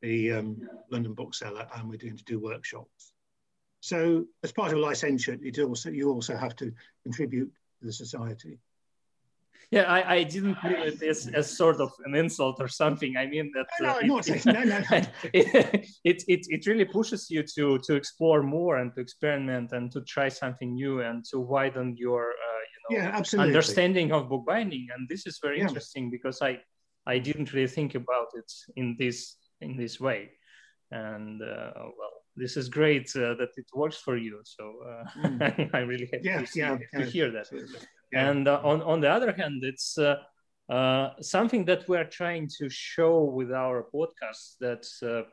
the 0.01 0.33
um, 0.33 0.69
London 0.91 1.15
bookseller, 1.15 1.67
and 1.75 1.89
we're 1.89 1.99
going 1.99 2.17
to 2.17 2.25
do 2.25 2.39
workshops. 2.39 3.13
So 3.81 4.25
as 4.43 4.53
part 4.53 4.73
of 4.73 4.79
licentiate, 4.79 5.41
it 5.43 5.59
also 5.59 5.91
you 5.91 6.11
also 6.11 6.37
have 6.37 6.57
to 6.57 6.73
contribute 7.03 7.51
to 7.81 7.87
the 7.87 7.93
society. 7.93 8.59
Yeah, 9.71 9.83
I, 9.83 10.15
I 10.15 10.23
didn't 10.23 10.57
mean 10.65 10.77
it 10.77 11.03
as, 11.03 11.27
as 11.27 11.55
sort 11.55 11.79
of 11.81 11.93
an 12.07 12.15
insult 12.15 12.57
or 12.59 12.69
something. 12.69 13.19
I 13.19 13.27
mean 13.27 13.53
that 13.55 13.67
no, 13.81 13.91
uh, 13.91 14.01
no, 14.03 14.19
it, 14.19 14.47
no, 14.47 14.53
no, 14.53 14.79
no. 14.79 14.85
It, 15.35 15.85
it, 16.05 16.25
it, 16.27 16.47
it 16.49 16.67
really 16.67 16.87
pushes 16.87 17.31
you 17.31 17.43
to 17.55 17.79
to 17.79 17.95
explore 17.95 18.43
more 18.43 18.79
and 18.79 18.95
to 18.95 19.01
experiment 19.01 19.73
and 19.73 19.93
to 19.93 20.01
try 20.03 20.31
something 20.31 20.73
new 20.73 21.03
and 21.03 21.23
to 21.27 21.39
widen 21.41 21.97
your 21.99 22.31
uh, 22.31 22.63
you 22.71 22.97
know 22.97 23.03
yeah, 23.03 23.11
absolutely. 23.15 23.51
understanding 23.51 24.11
of 24.13 24.31
bookbinding. 24.31 24.89
And 24.97 25.07
this 25.07 25.27
is 25.27 25.39
very 25.43 25.59
yeah. 25.59 25.69
interesting 25.69 26.11
because 26.11 26.41
I 26.41 26.61
I 27.07 27.19
didn't 27.19 27.53
really 27.53 27.69
think 27.69 27.95
about 27.95 28.29
it 28.35 28.51
in 28.77 28.97
this 28.99 29.37
in 29.61 29.77
this 29.77 30.01
way. 30.01 30.31
And 30.91 31.43
uh, 31.43 31.73
well, 31.77 32.15
this 32.37 32.57
is 32.57 32.71
great 32.71 33.11
uh, 33.17 33.35
that 33.35 33.51
it 33.57 33.67
works 33.75 33.99
for 33.99 34.17
you. 34.17 34.41
So 34.45 34.65
uh, 34.89 35.29
mm. 35.29 35.71
I'm 35.75 35.89
really 35.89 36.09
happy 36.11 36.25
yeah, 36.25 36.41
to, 36.41 36.47
see, 36.47 36.61
yeah, 36.61 36.79
to 36.95 37.05
hear 37.05 37.31
that. 37.33 37.49
And 38.13 38.49
uh, 38.49 38.61
on, 38.65 38.83
on 38.83 39.01
the 39.01 39.11
other 39.11 39.33
hand, 39.33 39.63
it's 39.65 39.99
uh, 39.99 40.17
uh, 40.69 41.11
something 41.21 41.65
that 41.67 41.89
we're 41.89 42.05
trying 42.05 42.49
to 42.59 42.69
show 42.71 43.25
with 43.25 43.53
our 43.53 43.87
podcast 43.95 44.57
that 44.61 44.87
uh, 45.03 45.29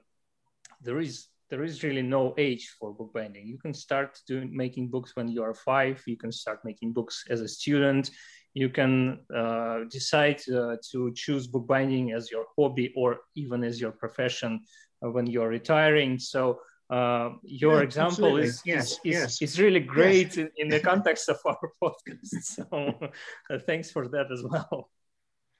there 0.82 1.00
is 1.00 1.28
there 1.50 1.64
is 1.64 1.84
really 1.84 2.02
no 2.02 2.34
age 2.40 2.76
for 2.80 2.92
bookbinding. 2.92 3.46
You 3.46 3.60
can 3.60 3.74
start 3.74 4.20
doing 4.28 4.50
making 4.56 4.90
books 4.90 5.16
when 5.16 5.28
you 5.28 5.44
are 5.44 5.54
five. 5.54 6.02
You 6.08 6.18
can 6.18 6.32
start 6.32 6.66
making 6.66 6.94
books 6.94 7.24
as 7.30 7.42
a 7.42 7.48
student. 7.48 8.10
You 8.56 8.70
can 8.70 9.20
uh, 9.34 9.82
decide 9.92 10.42
uh, 10.50 10.78
to 10.92 11.14
choose 11.14 11.46
bookbinding 11.46 12.14
as 12.14 12.32
your 12.32 12.46
hobby 12.58 12.92
or 12.96 13.20
even 13.36 13.64
as 13.64 13.80
your 13.80 13.92
profession 13.92 14.62
when 15.02 15.28
you're 15.28 15.50
retiring. 15.50 16.18
So 16.18 16.60
uh, 16.90 17.32
your 17.44 17.78
yeah, 17.78 17.82
example 17.82 18.38
is, 18.38 18.62
yes, 18.66 18.92
is, 18.92 19.00
yes. 19.04 19.42
is, 19.42 19.60
really 19.60 19.80
great 19.80 20.28
yes. 20.28 20.38
in, 20.38 20.50
in, 20.58 20.68
the 20.70 20.80
context 20.80 21.30
of 21.30 21.40
our 21.46 21.58
podcast. 21.84 22.44
So 22.44 23.12
uh, 23.50 23.58
thanks 23.66 23.90
for 23.90 24.08
that 24.10 24.32
as 24.32 24.44
well. 24.44 24.90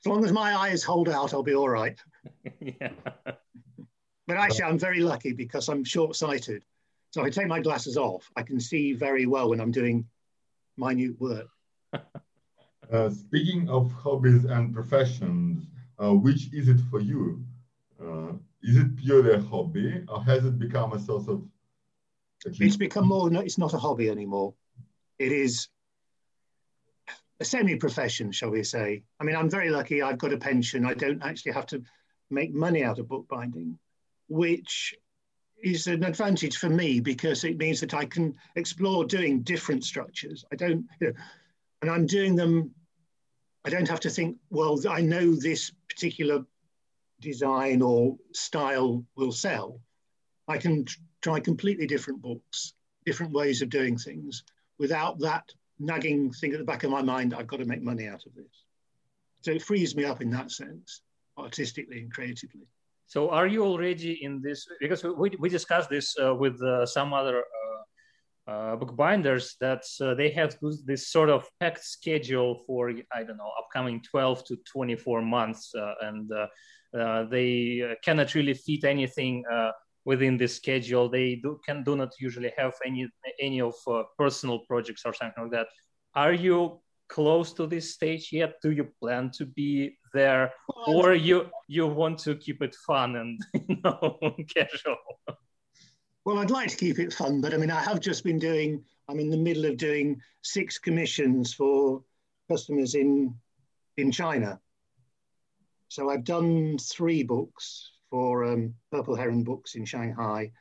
As 0.04 0.08
long 0.08 0.24
as 0.24 0.32
my 0.32 0.56
eyes 0.56 0.84
hold 0.84 1.10
out, 1.10 1.34
I'll 1.34 1.42
be 1.42 1.56
all 1.56 1.70
right. 1.70 2.00
yeah. 2.60 2.90
But 4.28 4.38
actually, 4.38 4.66
I'm 4.66 4.80
very 4.80 5.00
lucky 5.00 5.34
because 5.34 5.68
I'm 5.68 5.84
short 5.84 6.16
sighted. 6.16 6.64
So 7.12 7.22
if 7.22 7.28
I 7.28 7.30
take 7.30 7.48
my 7.48 7.60
glasses 7.60 7.98
off, 7.98 8.30
I 8.36 8.44
can 8.44 8.60
see 8.60 8.94
very 8.94 9.26
well 9.26 9.50
when 9.50 9.60
I'm 9.60 9.72
doing 9.72 10.06
minute 10.78 11.20
work. 11.20 11.48
Uh, 12.92 13.10
speaking 13.10 13.68
of 13.68 13.92
hobbies 13.94 14.46
and 14.46 14.72
professions, 14.72 15.66
uh, 15.98 16.12
which 16.12 16.54
is 16.54 16.68
it 16.68 16.80
for 16.92 17.00
you? 17.00 17.44
Uh, 18.02 18.34
is 18.62 18.78
it 18.78 18.96
purely 18.98 19.34
a 19.34 19.40
hobby 19.40 20.04
or 20.08 20.24
has 20.24 20.44
it 20.46 20.60
become 20.60 20.94
a 20.94 21.00
source 21.00 21.28
of 21.28 21.44
it's 22.46 22.78
become 22.78 23.08
more 23.08 23.34
it's 23.44 23.58
not 23.58 23.74
a 23.74 23.78
hobby 23.78 24.10
anymore. 24.10 24.54
It 25.18 25.32
is 25.32 25.70
a 27.40 27.46
semi-profession 27.46 28.32
shall 28.32 28.52
we 28.52 28.64
say. 28.64 29.04
I 29.20 29.24
mean 29.24 29.36
i'm 29.36 29.50
very 29.50 29.70
lucky 29.70 30.02
i've 30.02 30.18
got 30.18 30.34
a 30.34 30.38
pension. 30.38 30.86
I 30.86 30.94
don't 30.94 31.24
actually 31.24 31.54
have 31.54 31.68
to 31.68 31.82
make 32.30 32.54
money 32.54 32.84
out 32.84 33.00
of 33.00 33.08
bookbinding 33.08 33.80
which 34.28 34.96
is 35.64 35.88
an 35.88 36.04
advantage 36.04 36.58
for 36.58 36.70
me 36.70 37.00
because 37.00 37.44
it 37.44 37.58
means 37.58 37.80
that 37.80 37.94
i 37.94 38.06
can 38.06 38.36
explore 38.56 39.06
doing 39.06 39.42
different 39.42 39.84
structures. 39.84 40.44
I 40.52 40.56
don't 40.56 40.86
you 41.00 41.08
know 41.08 41.14
and 41.82 41.92
i'm 41.92 42.06
doing 42.06 42.36
them 42.36 42.72
i 43.64 43.70
don't 43.70 43.88
have 43.88 44.00
to 44.02 44.10
think 44.10 44.38
well 44.50 44.80
i 44.90 45.02
know 45.02 45.36
this 45.36 45.72
particular 45.90 46.44
design 47.26 47.82
or 47.82 48.18
style 48.34 49.04
will 49.18 49.34
sell. 49.34 49.82
I 50.48 50.58
can 50.58 50.86
try 51.22 51.40
completely 51.40 51.88
different 51.88 52.22
books, 52.22 52.74
different 53.06 53.34
ways 53.34 53.62
of 53.62 53.70
doing 53.70 53.98
things 53.98 54.44
without 54.78 55.20
that 55.20 55.52
nagging 55.80 56.32
thing 56.32 56.54
at 56.54 56.60
the 56.60 56.66
back 56.66 56.84
of 56.84 56.92
my 56.92 57.02
mind, 57.02 57.34
I've 57.34 57.48
got 57.48 57.58
to 57.58 57.66
make 57.66 57.82
money 57.82 58.08
out 58.08 58.26
of 58.26 58.34
this. 58.36 58.66
So 59.42 59.52
it 59.52 59.62
frees 59.62 59.96
me 59.96 60.06
up 60.06 60.22
in 60.22 60.30
that 60.32 60.52
sense, 60.52 61.02
artistically 61.38 62.00
and 62.00 62.12
creatively. 62.12 62.68
So 63.08 63.30
are 63.30 63.48
you 63.48 63.64
already 63.64 64.24
in 64.24 64.42
this, 64.42 64.68
because 64.80 65.04
we, 65.04 65.32
we 65.40 65.50
discussed 65.50 65.90
this 65.90 66.16
uh, 66.22 66.34
with 66.34 66.62
uh, 66.62 66.86
some 66.86 67.14
other 67.14 67.40
uh, 67.40 68.52
uh 68.52 68.76
bookbinders 68.76 69.56
that 69.60 69.84
uh, 70.02 70.14
they 70.14 70.30
have 70.30 70.56
this 70.86 71.10
sort 71.10 71.30
of 71.30 71.48
packed 71.60 71.84
schedule 71.84 72.64
for, 72.66 72.92
I 73.14 73.24
don't 73.24 73.38
know, 73.38 73.52
upcoming 73.60 74.02
12 74.02 74.46
to 74.46 74.58
24 74.72 75.22
months. 75.22 75.74
Uh, 75.76 75.94
and 76.02 76.32
they 76.94 77.82
uh, 77.82 77.96
cannot 78.04 78.34
really 78.36 78.54
fit 78.54 78.84
anything 78.84 79.44
uh, 79.52 79.72
within 80.06 80.38
the 80.38 80.48
schedule. 80.48 81.10
They 81.10 81.36
do, 81.36 81.60
can 81.66 81.84
do 81.84 81.96
not 81.96 82.14
usually 82.20 82.54
have 82.58 82.74
any 82.86 83.08
any 83.40 83.62
of 83.62 83.76
personal 84.18 84.60
projects 84.60 85.04
or 85.06 85.14
something 85.14 85.44
like 85.44 85.52
that. 85.52 85.68
Are 86.14 86.34
you 86.34 86.80
close 87.08 87.54
to 87.54 87.68
this 87.68 87.94
stage 87.94 88.30
yet? 88.32 88.56
Do 88.62 88.72
you 88.72 88.88
plan 89.02 89.32
to 89.38 89.46
be 89.46 89.98
there, 90.14 90.54
or 90.88 91.14
you 91.14 91.50
you 91.68 91.88
want 91.88 92.20
to 92.20 92.36
keep 92.36 92.62
it 92.62 92.76
fun 92.88 93.16
and 93.16 93.40
you 93.68 93.78
know 93.84 94.18
casual? 94.56 94.98
Well, 96.24 96.40
I'd 96.40 96.50
like 96.50 96.70
to 96.70 96.78
keep 96.78 96.98
it 96.98 97.14
fun, 97.14 97.42
but 97.42 97.54
I 97.54 97.58
mean, 97.58 97.70
I 97.70 97.82
have 97.82 98.00
just 98.00 98.24
been 98.24 98.40
doing. 98.40 98.84
I'm 99.08 99.20
in 99.20 99.30
the 99.30 99.38
middle 99.38 99.66
of 99.66 99.78
doing 99.78 100.20
six 100.42 100.80
commissions 100.80 101.54
for 101.54 102.02
customers 102.50 102.96
in 102.96 103.36
in 103.98 104.12
China. 104.12 104.60
So 105.88 106.10
I've 106.10 106.24
done 106.24 106.78
three 106.78 107.24
books 107.24 107.92
for 108.10 108.46
um, 108.46 108.74
Purple 108.92 109.16
Heron 109.16 109.44
Books 109.44 109.76
in 109.76 109.86
Shanghai, 109.86 110.52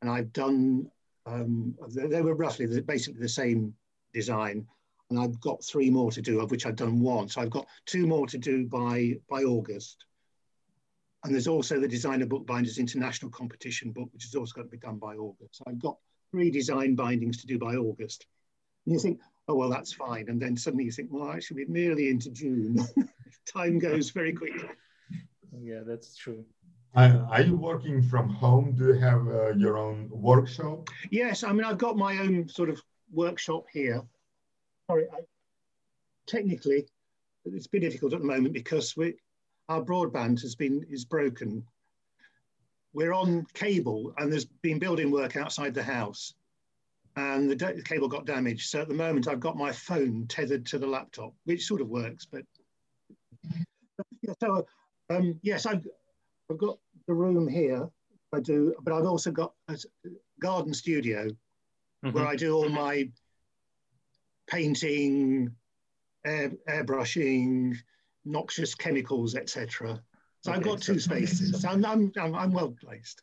and 0.00 0.10
I've 0.10 0.32
done, 0.32 0.90
um, 1.26 1.74
they 1.88 2.22
were 2.22 2.34
roughly 2.34 2.66
the, 2.66 2.82
basically 2.82 3.20
the 3.20 3.28
same 3.28 3.74
design, 4.12 4.66
and 5.10 5.18
I've 5.18 5.40
got 5.40 5.64
three 5.64 5.90
more 5.90 6.10
to 6.12 6.22
do, 6.22 6.40
of 6.40 6.50
which 6.50 6.66
I've 6.66 6.76
done 6.76 7.00
one. 7.00 7.28
So 7.28 7.40
I've 7.40 7.50
got 7.50 7.66
two 7.86 8.06
more 8.06 8.26
to 8.26 8.38
do 8.38 8.66
by, 8.66 9.14
by 9.28 9.42
August. 9.42 10.04
And 11.24 11.34
there's 11.34 11.48
also 11.48 11.80
the 11.80 11.88
Designer 11.88 12.26
Bookbinders 12.26 12.78
International 12.78 13.30
Competition 13.30 13.90
book, 13.90 14.08
which 14.12 14.26
is 14.26 14.34
also 14.34 14.54
going 14.54 14.68
to 14.68 14.70
be 14.70 14.78
done 14.78 14.98
by 14.98 15.14
August. 15.14 15.56
So 15.56 15.64
I've 15.66 15.80
got 15.80 15.96
three 16.30 16.50
design 16.50 16.94
bindings 16.94 17.38
to 17.38 17.46
do 17.46 17.58
by 17.58 17.74
August. 17.74 18.26
And 18.86 18.94
you 18.94 19.00
think, 19.00 19.20
oh, 19.48 19.54
well, 19.54 19.70
that's 19.70 19.92
fine. 19.92 20.26
And 20.28 20.40
then 20.40 20.56
suddenly 20.56 20.84
you 20.84 20.92
think, 20.92 21.08
well, 21.10 21.30
actually, 21.30 21.64
we're 21.64 21.72
nearly 21.72 22.08
into 22.08 22.30
June. 22.30 22.78
Time 23.46 23.78
goes 23.78 24.10
very 24.10 24.32
quickly. 24.32 24.68
Yeah, 25.60 25.80
that's 25.86 26.16
true. 26.16 26.44
Uh, 26.94 27.26
are 27.30 27.42
you 27.42 27.56
working 27.56 28.02
from 28.02 28.28
home? 28.28 28.74
Do 28.76 28.88
you 28.88 28.94
have 28.94 29.26
uh, 29.28 29.50
your 29.54 29.76
own 29.76 30.08
workshop? 30.10 30.88
Yes, 31.10 31.44
I 31.44 31.52
mean, 31.52 31.64
I've 31.64 31.78
got 31.78 31.96
my 31.96 32.18
own 32.18 32.48
sort 32.48 32.70
of 32.70 32.80
workshop 33.12 33.66
here. 33.72 34.02
Sorry, 34.90 35.06
I, 35.12 35.20
technically, 36.26 36.86
it's 37.44 37.66
been 37.66 37.82
difficult 37.82 38.14
at 38.14 38.20
the 38.20 38.26
moment 38.26 38.54
because 38.54 38.96
we, 38.96 39.14
our 39.68 39.82
broadband 39.82 40.40
has 40.42 40.54
been 40.54 40.84
is 40.88 41.04
broken. 41.04 41.64
We're 42.94 43.12
on 43.12 43.46
cable, 43.52 44.14
and 44.16 44.32
there's 44.32 44.46
been 44.46 44.78
building 44.78 45.10
work 45.10 45.36
outside 45.36 45.74
the 45.74 45.82
house 45.82 46.34
and 47.18 47.50
the, 47.50 47.56
the, 47.56 47.82
cable 47.82 48.08
got 48.08 48.26
damaged. 48.26 48.68
So 48.68 48.80
at 48.80 48.88
the 48.88 48.94
moment, 48.94 49.28
I've 49.28 49.40
got 49.40 49.56
my 49.56 49.72
phone 49.72 50.26
tethered 50.28 50.66
to 50.66 50.78
the 50.78 50.86
laptop, 50.86 51.34
which 51.44 51.66
sort 51.66 51.80
of 51.80 51.88
works. 51.88 52.26
But 52.30 52.44
so 54.40 54.66
um, 55.10 55.38
yes, 55.42 55.66
I've, 55.66 55.86
I've 56.50 56.58
got 56.58 56.78
the 57.06 57.14
room 57.14 57.48
here 57.48 57.88
I 58.32 58.40
do, 58.40 58.74
but 58.82 58.92
I've 58.92 59.06
also 59.06 59.30
got 59.30 59.52
a 59.68 59.78
garden 60.40 60.74
studio 60.74 61.28
mm-hmm. 61.28 62.10
where 62.10 62.26
I 62.26 62.36
do 62.36 62.54
all 62.54 62.68
my 62.68 63.10
painting, 64.48 65.54
air, 66.26 66.52
airbrushing, 66.68 67.76
noxious 68.24 68.74
chemicals, 68.74 69.34
etc. 69.34 70.00
So 70.42 70.50
okay, 70.50 70.58
I've 70.58 70.64
got 70.64 70.82
two 70.82 71.00
spaces. 71.00 71.62
So 71.62 71.68
I'm, 71.70 71.84
I'm, 71.84 72.12
I'm, 72.18 72.34
I'm 72.34 72.52
well 72.52 72.74
placed 72.78 73.22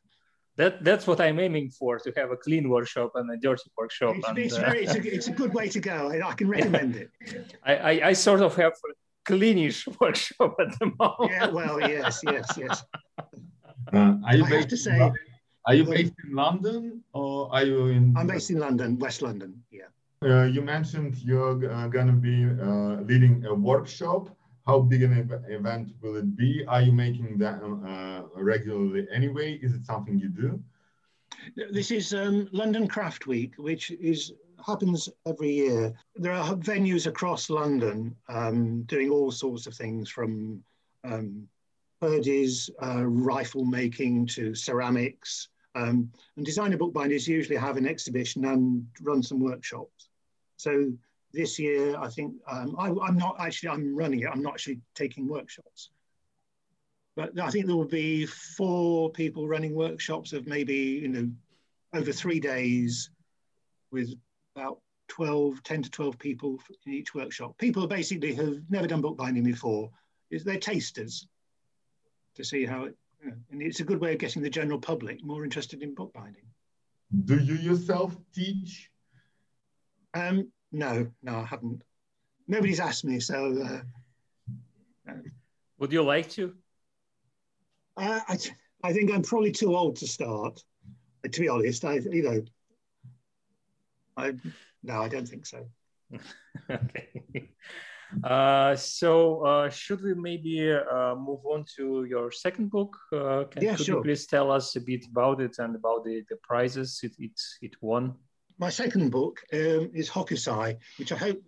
that 0.57 0.83
that's 0.83 1.05
what 1.05 1.19
I'm 1.19 1.39
aiming 1.39 1.69
for 1.69 1.99
to 1.99 2.13
have 2.15 2.31
a 2.31 2.37
clean 2.37 2.69
workshop 2.69 3.11
and 3.15 3.29
a 3.29 3.37
dirty 3.37 3.69
workshop. 3.77 4.15
It's, 4.17 4.27
and, 4.27 4.37
it's, 4.37 4.55
uh, 4.55 4.61
very, 4.61 4.83
it's, 4.85 4.95
a, 4.95 5.13
it's, 5.13 5.27
a, 5.27 5.31
good 5.31 5.53
way 5.53 5.67
to 5.69 5.79
go. 5.79 6.11
I, 6.11 6.25
I 6.25 6.33
can 6.33 6.47
recommend 6.47 6.95
it. 6.95 7.11
I, 7.63 7.75
I, 7.75 8.07
I, 8.07 8.13
sort 8.13 8.41
of 8.41 8.55
have 8.55 8.73
cleanish 9.25 9.87
workshop 9.99 10.55
at 10.59 10.79
the 10.79 10.91
moment. 10.99 11.31
Yeah, 11.31 11.47
well, 11.57 11.79
yes, 11.79 12.21
yes, 12.23 12.47
yes. 12.57 12.83
Uh, 13.93 14.17
are 14.25 14.35
you 14.35 14.45
I 14.45 14.49
based 14.49 14.69
to 14.69 14.77
say, 14.77 15.11
are 15.67 15.73
you 15.73 15.83
based 15.83 16.13
in 16.23 16.35
London 16.35 17.03
or 17.13 17.53
are 17.53 17.63
you 17.63 17.87
in? 17.87 18.15
I'm 18.17 18.27
based 18.27 18.49
in 18.49 18.59
London, 18.59 18.97
West 18.99 19.21
London. 19.21 19.63
Yeah. 19.71 19.89
Uh, 20.23 20.45
you 20.45 20.61
mentioned 20.61 21.17
you're 21.17 21.71
uh, 21.71 21.87
going 21.87 22.07
to 22.07 22.13
be 22.13 22.45
uh, 22.45 23.01
leading 23.01 23.45
a 23.45 23.53
workshop 23.53 24.29
how 24.65 24.79
big 24.79 25.03
an 25.03 25.13
ev 25.13 25.43
event 25.49 25.91
will 26.01 26.15
it 26.15 26.35
be? 26.35 26.65
Are 26.67 26.81
you 26.81 26.91
making 26.91 27.37
that 27.37 27.61
uh, 27.63 28.23
regularly 28.35 29.07
anyway? 29.13 29.59
Is 29.61 29.73
it 29.73 29.85
something 29.85 30.17
you 30.17 30.29
do? 30.29 30.59
This 31.71 31.91
is 31.91 32.13
um, 32.13 32.49
London 32.51 32.87
Craft 32.87 33.27
Week, 33.27 33.53
which 33.57 33.91
is 33.91 34.33
happens 34.65 35.09
every 35.25 35.51
year. 35.51 35.93
There 36.15 36.33
are 36.33 36.55
venues 36.55 37.07
across 37.07 37.49
London 37.49 38.15
um, 38.29 38.83
doing 38.83 39.09
all 39.09 39.31
sorts 39.31 39.67
of 39.67 39.73
things 39.73 40.09
from 40.09 40.63
um, 41.03 41.47
birdies, 41.99 42.69
uh, 42.81 43.05
rifle 43.05 43.65
making 43.65 44.27
to 44.27 44.53
ceramics. 44.55 45.49
Um, 45.75 46.11
and 46.37 46.45
designer 46.45 46.77
bookbinders 46.77 47.27
usually 47.27 47.57
have 47.57 47.77
an 47.77 47.87
exhibition 47.87 48.45
and 48.45 48.87
run 49.01 49.21
some 49.21 49.39
workshops. 49.39 50.09
So 50.57 50.93
this 51.33 51.59
year, 51.59 51.97
I 51.97 52.07
think 52.07 52.33
um, 52.47 52.75
I, 52.79 52.87
am 52.87 53.17
not 53.17 53.35
actually, 53.39 53.69
I'm 53.69 53.95
running 53.95 54.21
it. 54.21 54.29
I'm 54.31 54.41
not 54.41 54.53
actually 54.53 54.79
taking 54.93 55.27
workshops. 55.27 55.89
But 57.15 57.39
I 57.39 57.49
think 57.49 57.65
there 57.65 57.75
will 57.75 57.85
be 57.85 58.25
four 58.25 59.09
people 59.11 59.47
running 59.47 59.73
workshops 59.73 60.33
of 60.33 60.47
maybe, 60.47 60.75
you 60.75 61.07
know, 61.07 61.29
over 61.93 62.11
three 62.11 62.39
days 62.39 63.09
with 63.91 64.13
about 64.55 64.79
12, 65.09 65.63
10 65.63 65.83
to 65.83 65.91
12 65.91 66.17
people 66.17 66.59
in 66.85 66.93
each 66.93 67.13
workshop. 67.13 67.57
People 67.57 67.87
basically 67.87 68.33
have 68.35 68.61
never 68.69 68.87
done 68.87 69.01
bookbinding 69.01 69.43
before. 69.43 69.89
They're 70.31 70.57
tasters 70.57 71.27
to 72.35 72.43
see 72.43 72.65
how 72.65 72.85
it, 72.85 72.95
you 73.21 73.29
know, 73.29 73.37
and 73.51 73.61
it's 73.61 73.79
a 73.79 73.83
good 73.83 74.01
way 74.01 74.13
of 74.13 74.19
getting 74.19 74.41
the 74.41 74.49
general 74.49 74.79
public 74.79 75.23
more 75.23 75.43
interested 75.43 75.81
in 75.81 75.93
bookbinding. 75.93 76.43
Do 77.25 77.37
you 77.37 77.55
yourself 77.55 78.15
teach? 78.33 78.89
Um, 80.13 80.51
no, 80.71 81.07
no, 81.21 81.39
I 81.39 81.45
haven't. 81.45 81.81
Nobody's 82.47 82.79
asked 82.79 83.05
me, 83.05 83.19
so. 83.19 83.83
Uh, 85.07 85.13
Would 85.79 85.93
you 85.93 86.03
like 86.03 86.29
to? 86.31 86.53
Uh, 87.95 88.19
I, 88.27 88.37
I 88.83 88.93
think 88.93 89.11
I'm 89.11 89.21
probably 89.21 89.51
too 89.51 89.75
old 89.75 89.97
to 89.97 90.07
start. 90.07 90.63
To 91.31 91.41
be 91.41 91.47
honest, 91.47 91.85
I 91.85 91.95
you 91.95 92.23
know, 92.23 92.43
I 94.17 94.33
no, 94.83 95.01
I 95.01 95.07
don't 95.07 95.27
think 95.27 95.45
so. 95.45 95.65
okay. 96.69 97.49
Uh, 98.23 98.75
so 98.75 99.43
uh, 99.45 99.69
should 99.69 100.01
we 100.03 100.13
maybe 100.13 100.71
uh, 100.71 101.15
move 101.15 101.43
on 101.45 101.65
to 101.75 102.05
your 102.05 102.31
second 102.31 102.69
book? 102.69 102.95
Uh, 103.11 103.43
can 103.49 103.63
yeah, 103.63 103.75
could 103.75 103.85
sure. 103.85 103.97
you 103.97 104.03
please 104.03 104.27
tell 104.27 104.51
us 104.51 104.75
a 104.75 104.81
bit 104.81 105.05
about 105.11 105.41
it 105.41 105.55
and 105.57 105.75
about 105.75 106.05
the, 106.05 106.23
the 106.29 106.37
prizes 106.43 106.99
it, 107.03 107.13
it, 107.17 107.39
it 107.61 107.75
won? 107.81 108.13
my 108.57 108.69
second 108.69 109.11
book 109.11 109.41
um, 109.53 109.91
is 109.93 110.09
Hokusai, 110.09 110.77
which 110.97 111.11
I 111.11 111.17
hope, 111.17 111.41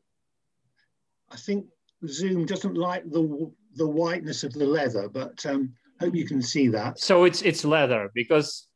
I 1.32 1.38
think 1.38 1.66
Zoom 2.08 2.46
doesn't 2.46 2.76
like 2.76 3.10
the 3.10 3.52
the 3.76 3.88
whiteness 3.88 4.44
of 4.44 4.54
the 4.54 4.66
leather, 4.66 5.08
but 5.08 5.46
um, 5.46 5.74
hope 6.00 6.16
you 6.16 6.26
can 6.26 6.42
see 6.42 6.68
that. 6.70 7.00
So 7.00 7.24
it's 7.26 7.42
it's 7.42 7.64
leather 7.64 8.10
because 8.14 8.67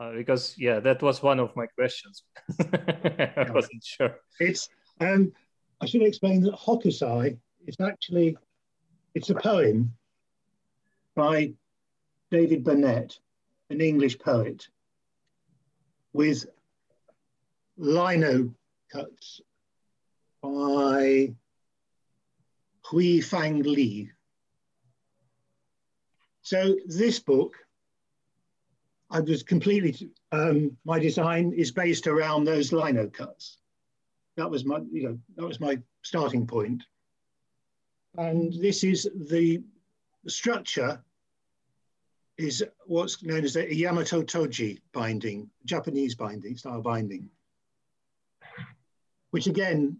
uh, 0.00 0.12
because 0.12 0.54
yeah, 0.58 0.80
that 0.80 1.02
was 1.02 1.22
one 1.22 1.40
of 1.40 1.54
my 1.56 1.66
questions. 1.66 2.22
I 2.60 3.46
wasn't 3.52 3.84
sure. 3.84 4.16
It's 4.40 4.68
um, 5.00 5.32
I 5.80 5.86
should 5.86 6.02
explain 6.02 6.40
that 6.42 6.54
Hokusai 6.54 7.38
is 7.66 7.76
actually 7.80 8.36
it's 9.14 9.30
a 9.30 9.34
poem 9.34 9.92
by 11.14 11.52
David 12.30 12.64
burnett 12.64 13.18
an 13.70 13.80
English 13.80 14.18
poet, 14.18 14.68
with 16.12 16.46
lino 17.76 18.54
cuts 18.92 19.40
by 20.40 21.34
Hui 22.86 23.20
Fang 23.20 23.62
Li. 23.62 24.10
So 26.42 26.76
this 26.86 27.18
book, 27.18 27.56
I 29.10 29.20
was 29.20 29.42
completely, 29.42 30.10
um, 30.32 30.76
my 30.84 30.98
design 30.98 31.52
is 31.52 31.70
based 31.70 32.06
around 32.06 32.44
those 32.44 32.72
lino 32.72 33.08
cuts. 33.08 33.58
That 34.36 34.50
was 34.50 34.64
my, 34.64 34.80
you 34.90 35.04
know, 35.04 35.18
that 35.36 35.46
was 35.46 35.60
my 35.60 35.78
starting 36.02 36.46
point. 36.46 36.82
And 38.18 38.52
this 38.52 38.82
is 38.84 39.08
the, 39.14 39.62
structure 40.26 41.00
is 42.36 42.64
what's 42.86 43.22
known 43.22 43.44
as 43.44 43.54
a 43.54 43.72
Yamato 43.72 44.22
Toji 44.22 44.80
binding, 44.92 45.48
Japanese 45.64 46.16
binding, 46.16 46.56
style 46.56 46.82
binding 46.82 47.30
which 49.36 49.46
again, 49.46 49.98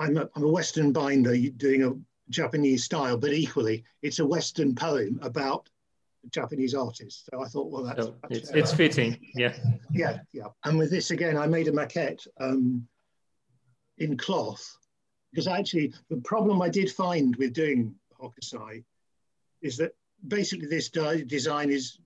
I'm 0.00 0.16
a, 0.16 0.28
I'm 0.34 0.42
a 0.42 0.48
Western 0.48 0.92
binder 0.92 1.36
doing 1.50 1.84
a 1.84 1.92
Japanese 2.28 2.82
style, 2.82 3.16
but 3.16 3.32
equally, 3.32 3.84
it's 4.02 4.18
a 4.18 4.26
Western 4.26 4.74
poem 4.74 5.20
about 5.22 5.68
Japanese 6.30 6.74
artist. 6.74 7.28
So 7.30 7.42
I 7.42 7.46
thought, 7.46 7.70
well, 7.70 7.84
that's, 7.84 8.08
it's, 8.30 8.50
it's, 8.50 8.72
fitting. 8.72 9.18
Yeah. 9.34 9.54
Yeah, 9.92 10.18
yeah. 10.32 10.48
And 10.64 10.78
with 10.78 10.90
this 10.90 11.10
again, 11.10 11.36
I 11.36 11.46
made 11.46 11.68
a 11.68 11.72
maquette 11.72 12.26
um, 12.40 12.86
in 13.98 14.16
cloth 14.16 14.76
because 15.30 15.48
actually 15.48 15.92
the 16.10 16.18
problem 16.18 16.62
I 16.62 16.68
did 16.68 16.90
find 16.90 17.34
with 17.36 17.52
doing 17.52 17.94
Hokusai 18.20 18.84
is 19.62 19.76
that 19.78 19.92
basically 20.28 20.68
this 20.68 20.88
design 20.88 21.70
is 21.70 21.98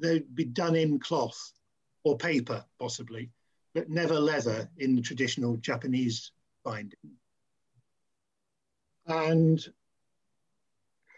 they'd 0.00 0.34
be 0.34 0.44
done 0.44 0.76
in 0.76 0.98
cloth 0.98 1.52
or 2.04 2.16
paper 2.16 2.64
possibly 2.78 3.30
but 3.74 3.88
never 3.88 4.18
leather 4.18 4.68
in 4.78 4.96
the 4.96 5.02
traditional 5.02 5.56
Japanese 5.58 6.32
binding. 6.64 6.98
And 9.06 9.64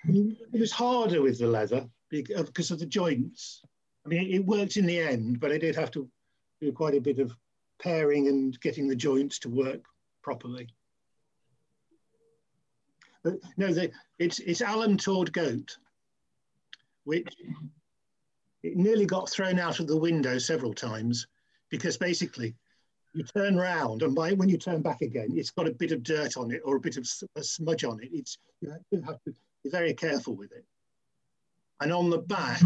it 0.04 0.60
was 0.60 0.72
harder 0.72 1.22
with 1.22 1.38
the 1.38 1.46
leather 1.46 1.88
because 2.10 2.70
uh, 2.70 2.74
of 2.74 2.80
the 2.80 2.86
joints. 2.86 3.62
I 4.04 4.08
mean, 4.08 4.32
it 4.32 4.44
worked 4.44 4.76
in 4.76 4.86
the 4.86 4.98
end, 5.00 5.40
but 5.40 5.52
I 5.52 5.58
did 5.58 5.76
have 5.76 5.90
to 5.92 6.08
do 6.60 6.72
quite 6.72 6.94
a 6.94 7.00
bit 7.00 7.18
of 7.18 7.34
paring 7.80 8.28
and 8.28 8.58
getting 8.60 8.88
the 8.88 8.96
joints 8.96 9.38
to 9.40 9.48
work 9.48 9.80
properly. 10.22 10.68
But 13.22 13.34
no, 13.56 13.72
the, 13.72 13.90
it's, 14.18 14.38
it's 14.40 14.62
alum 14.62 14.96
tawed 14.96 15.32
Goat, 15.32 15.76
which 17.04 17.32
it 18.62 18.76
nearly 18.76 19.06
got 19.06 19.30
thrown 19.30 19.58
out 19.58 19.80
of 19.80 19.86
the 19.86 19.96
window 19.96 20.38
several 20.38 20.74
times 20.74 21.26
because 21.70 21.96
basically 21.96 22.54
you 23.14 23.24
turn 23.24 23.58
around 23.58 24.02
and 24.02 24.14
by 24.14 24.32
when 24.32 24.48
you 24.48 24.56
turn 24.56 24.82
back 24.82 25.02
again, 25.02 25.28
it's 25.34 25.50
got 25.50 25.66
a 25.66 25.72
bit 25.72 25.92
of 25.92 26.02
dirt 26.02 26.36
on 26.36 26.50
it 26.50 26.62
or 26.64 26.76
a 26.76 26.80
bit 26.80 26.96
of 26.96 27.06
a 27.36 27.42
smudge 27.42 27.84
on 27.84 28.00
it. 28.02 28.08
It's 28.12 28.38
you 28.60 29.02
have 29.02 29.22
to 29.24 29.34
be 29.64 29.70
very 29.70 29.94
careful 29.94 30.34
with 30.34 30.52
it. 30.52 30.64
And 31.80 31.92
on 31.92 32.10
the 32.10 32.18
back. 32.18 32.60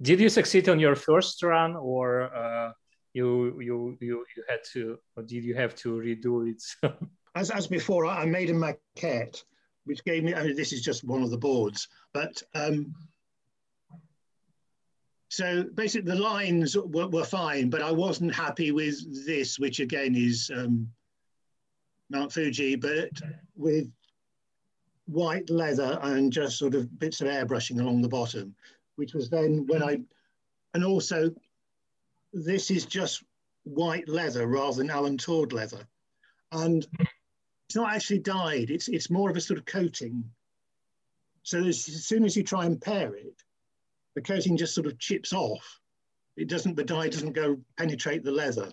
Did 0.00 0.20
you 0.20 0.28
succeed 0.28 0.68
on 0.68 0.78
your 0.78 0.94
first 0.94 1.42
run 1.42 1.74
or 1.74 2.32
uh, 2.34 2.72
you, 3.12 3.60
you, 3.60 3.98
you, 4.00 4.24
you 4.36 4.44
had 4.48 4.60
to, 4.72 4.98
or 5.16 5.24
did 5.24 5.44
you 5.44 5.54
have 5.54 5.74
to 5.76 5.96
redo 5.96 6.48
it? 6.48 6.62
as, 7.34 7.50
as 7.50 7.66
before, 7.66 8.06
I 8.06 8.24
made 8.24 8.50
a 8.50 8.54
maquette, 8.54 9.42
which 9.84 10.04
gave 10.04 10.22
me, 10.22 10.34
I 10.34 10.44
mean, 10.44 10.56
this 10.56 10.72
is 10.72 10.82
just 10.82 11.04
one 11.04 11.22
of 11.22 11.30
the 11.30 11.38
boards, 11.38 11.88
but 12.12 12.40
um, 12.54 12.94
so 15.30 15.64
basically, 15.74 16.12
the 16.12 16.18
lines 16.18 16.76
were, 16.76 17.08
were, 17.08 17.24
fine, 17.24 17.68
but 17.68 17.82
I 17.82 17.92
wasn't 17.92 18.34
happy 18.34 18.72
with 18.72 19.26
this, 19.26 19.58
which 19.58 19.78
again 19.78 20.14
is 20.14 20.50
um, 20.54 20.88
Mount 22.10 22.32
Fuji, 22.32 22.76
but 22.76 23.10
with 23.54 23.88
white 25.08 25.50
leather 25.50 25.98
and 26.02 26.32
just 26.32 26.58
sort 26.58 26.74
of 26.74 26.98
bits 26.98 27.20
of 27.20 27.28
airbrushing 27.28 27.80
along 27.80 28.02
the 28.02 28.08
bottom, 28.08 28.54
which 28.96 29.14
was 29.14 29.28
then 29.28 29.66
when 29.66 29.82
I, 29.82 30.00
and 30.74 30.84
also 30.84 31.30
this 32.32 32.70
is 32.70 32.84
just 32.84 33.24
white 33.64 34.08
leather 34.08 34.46
rather 34.46 34.76
than 34.76 34.90
alum 34.90 35.18
tawed 35.18 35.52
leather. 35.52 35.86
And 36.52 36.86
it's 37.66 37.76
not 37.76 37.94
actually 37.94 38.20
dyed, 38.20 38.70
it's, 38.70 38.88
it's 38.88 39.10
more 39.10 39.30
of 39.30 39.36
a 39.36 39.40
sort 39.40 39.58
of 39.58 39.66
coating. 39.66 40.24
So 41.42 41.64
as 41.64 41.84
soon 41.84 42.24
as 42.24 42.36
you 42.36 42.42
try 42.42 42.66
and 42.66 42.80
pare 42.80 43.14
it, 43.14 43.42
the 44.14 44.22
coating 44.22 44.56
just 44.56 44.74
sort 44.74 44.86
of 44.86 44.98
chips 44.98 45.32
off 45.32 45.80
it 46.38 46.48
doesn't, 46.48 46.76
the 46.76 46.84
dye 46.84 47.08
doesn't 47.08 47.32
go 47.32 47.58
penetrate 47.76 48.22
the 48.22 48.30
leather, 48.30 48.72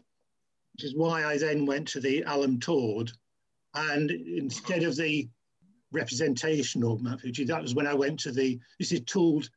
which 0.74 0.84
is 0.84 0.96
why 0.96 1.26
I 1.26 1.40
then 1.40 1.66
went 1.66 1.88
to 1.90 2.00
the 2.00 2.24
alum 2.28 2.60
tawed. 2.60 3.12
And 3.74 4.12
instead 4.12 4.84
of 4.84 4.96
the 4.96 5.28
representational 5.96 7.00
Mount 7.00 7.22
Fuji, 7.22 7.46
that 7.46 7.62
was 7.62 7.74
when 7.74 7.88
I 7.88 7.94
went 7.94 8.20
to 8.22 8.32
the, 8.32 8.60
this 8.80 8.92
is 8.92 9.02
tooled, 9.02 9.50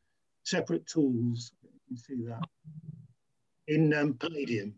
separate 0.45 0.87
tools. 0.87 1.53
You 1.63 1.71
can 1.89 1.97
see 1.97 2.25
that 2.27 2.49
in 3.67 3.93
um, 3.95 4.15
palladium. 4.15 4.75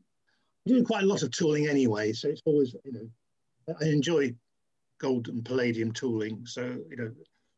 I'm 0.66 0.72
doing 0.72 0.84
quite 0.84 1.04
a 1.04 1.06
lot 1.06 1.22
of 1.22 1.30
tooling 1.30 1.68
anyway, 1.68 2.12
so 2.12 2.28
it's 2.28 2.42
always, 2.44 2.74
you 2.84 2.92
know, 2.92 3.74
I 3.80 3.84
enjoy 3.86 4.34
gold 5.00 5.28
and 5.28 5.44
palladium 5.44 5.92
tooling. 5.92 6.44
So, 6.46 6.62
you 6.90 6.96
know, 6.96 7.10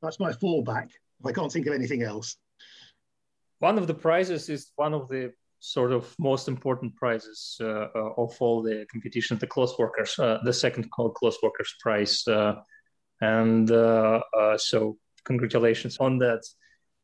that's 0.02 0.20
my 0.20 0.32
fallback. 0.32 0.90
I 1.24 1.32
can't 1.32 1.50
think 1.52 1.66
of 1.66 1.74
anything 1.74 2.02
else. 2.02 2.36
One 3.60 3.78
of 3.78 3.86
the 3.86 3.94
prizes 3.94 4.48
is 4.48 4.72
one 4.76 4.92
of 4.92 5.08
the 5.08 5.32
sort 5.60 5.92
of 5.92 6.14
most 6.18 6.48
important 6.48 6.94
prizes 6.96 7.56
uh, 7.60 7.86
uh, 7.94 8.12
of 8.18 8.36
all 8.40 8.62
the 8.62 8.84
competition, 8.90 9.38
the 9.38 9.46
Clothworkers, 9.46 10.18
uh, 10.18 10.38
the 10.44 10.52
second 10.52 10.90
Clothworkers 10.90 11.70
prize. 11.80 12.26
Uh, 12.26 12.54
and 13.22 13.70
uh, 13.70 14.20
uh, 14.38 14.58
so 14.58 14.98
congratulations 15.24 15.96
on 15.98 16.18
that. 16.18 16.42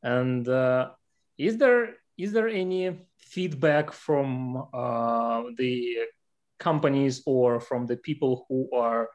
And 0.03 0.47
is 1.39 1.57
there 1.57 1.95
is 2.19 2.33
there 2.33 2.49
any 2.49 2.99
feedback 3.19 3.93
from 3.93 4.69
the 5.57 5.97
companies 6.59 7.23
or 7.25 7.61
from 7.61 7.87
the 7.87 7.97
people 7.97 8.45
who 8.49 8.69
are 8.77 9.09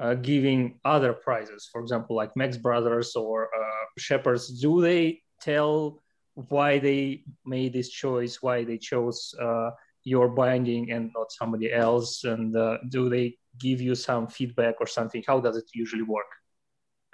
uh, 0.00 0.14
giving 0.14 0.78
other 0.84 1.12
prizes, 1.12 1.68
for 1.70 1.80
example, 1.80 2.14
like 2.14 2.36
Maggs 2.36 2.58
Brothers 2.58 3.16
or 3.16 3.46
uh, 3.46 3.84
Shepherds, 3.98 4.60
do 4.60 4.80
they 4.80 5.20
tell 5.40 6.02
why 6.34 6.78
they 6.78 7.24
made 7.44 7.72
this 7.72 7.88
choice, 7.88 8.40
why 8.40 8.64
they 8.64 8.78
chose 8.78 9.34
uh, 9.40 9.70
your 10.04 10.28
binding 10.28 10.92
and 10.92 11.10
not 11.16 11.32
somebody 11.32 11.72
else? 11.72 12.24
And 12.24 12.56
uh, 12.56 12.78
do 12.90 13.08
they 13.08 13.36
give 13.58 13.80
you 13.80 13.94
some 13.94 14.28
feedback 14.28 14.76
or 14.80 14.86
something? 14.86 15.24
How 15.26 15.40
does 15.40 15.56
it 15.56 15.68
usually 15.74 16.04
work? 16.04 16.26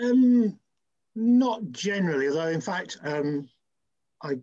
Um, 0.02 0.59
not 1.14 1.70
generally, 1.70 2.28
though. 2.28 2.48
In 2.48 2.61
fact, 2.61 2.98
um, 3.04 3.48
I, 4.22 4.35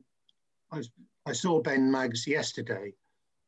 I, 0.72 0.82
I 1.26 1.34
saw 1.34 1.62
Ben 1.62 1.92
Maggs 1.92 2.26
yesterday, 2.26 2.94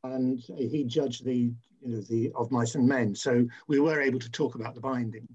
and 0.04 0.40
he 0.40 0.84
judged 0.84 1.24
the 1.26 1.54
you 1.82 1.90
know 1.90 2.02
the 2.02 2.32
of 2.36 2.52
mice 2.52 2.76
and 2.76 2.88
men. 2.88 3.16
So 3.16 3.48
we 3.68 3.80
were 3.80 4.02
able 4.02 4.20
to 4.20 4.32
talk 4.32 4.56
about 4.56 4.76
the 4.76 4.82
binding. 4.82 5.28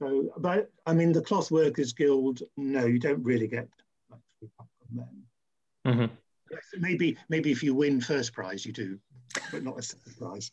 So, 0.00 0.32
but 0.38 0.70
I 0.86 0.94
mean, 0.94 1.12
the 1.12 1.22
Cloth 1.22 1.50
Workers 1.50 1.92
Guild, 1.92 2.40
no, 2.56 2.86
you 2.86 2.98
don't 2.98 3.22
really 3.22 3.46
get 3.46 3.68
much 4.10 4.20
feedback 4.40 4.66
from 4.78 4.96
them. 4.96 5.22
Mm-hmm. 5.86 6.14
Maybe, 6.80 7.16
maybe 7.28 7.50
if 7.52 7.62
you 7.62 7.74
win 7.74 8.00
first 8.00 8.32
prize, 8.32 8.66
you 8.66 8.72
do, 8.72 8.98
but 9.52 9.62
not 9.62 9.78
a 9.78 9.82
second 9.82 10.16
prize. 10.18 10.50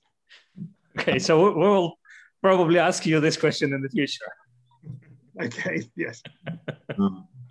Okay, 0.98 1.20
so 1.20 1.52
we'll 1.52 1.98
probably 2.42 2.80
ask 2.80 3.06
you 3.06 3.20
this 3.20 3.38
question 3.38 3.74
in 3.74 3.82
the 3.82 3.90
future. 3.90 4.26
Okay. 5.42 5.84
Yes. 5.96 6.22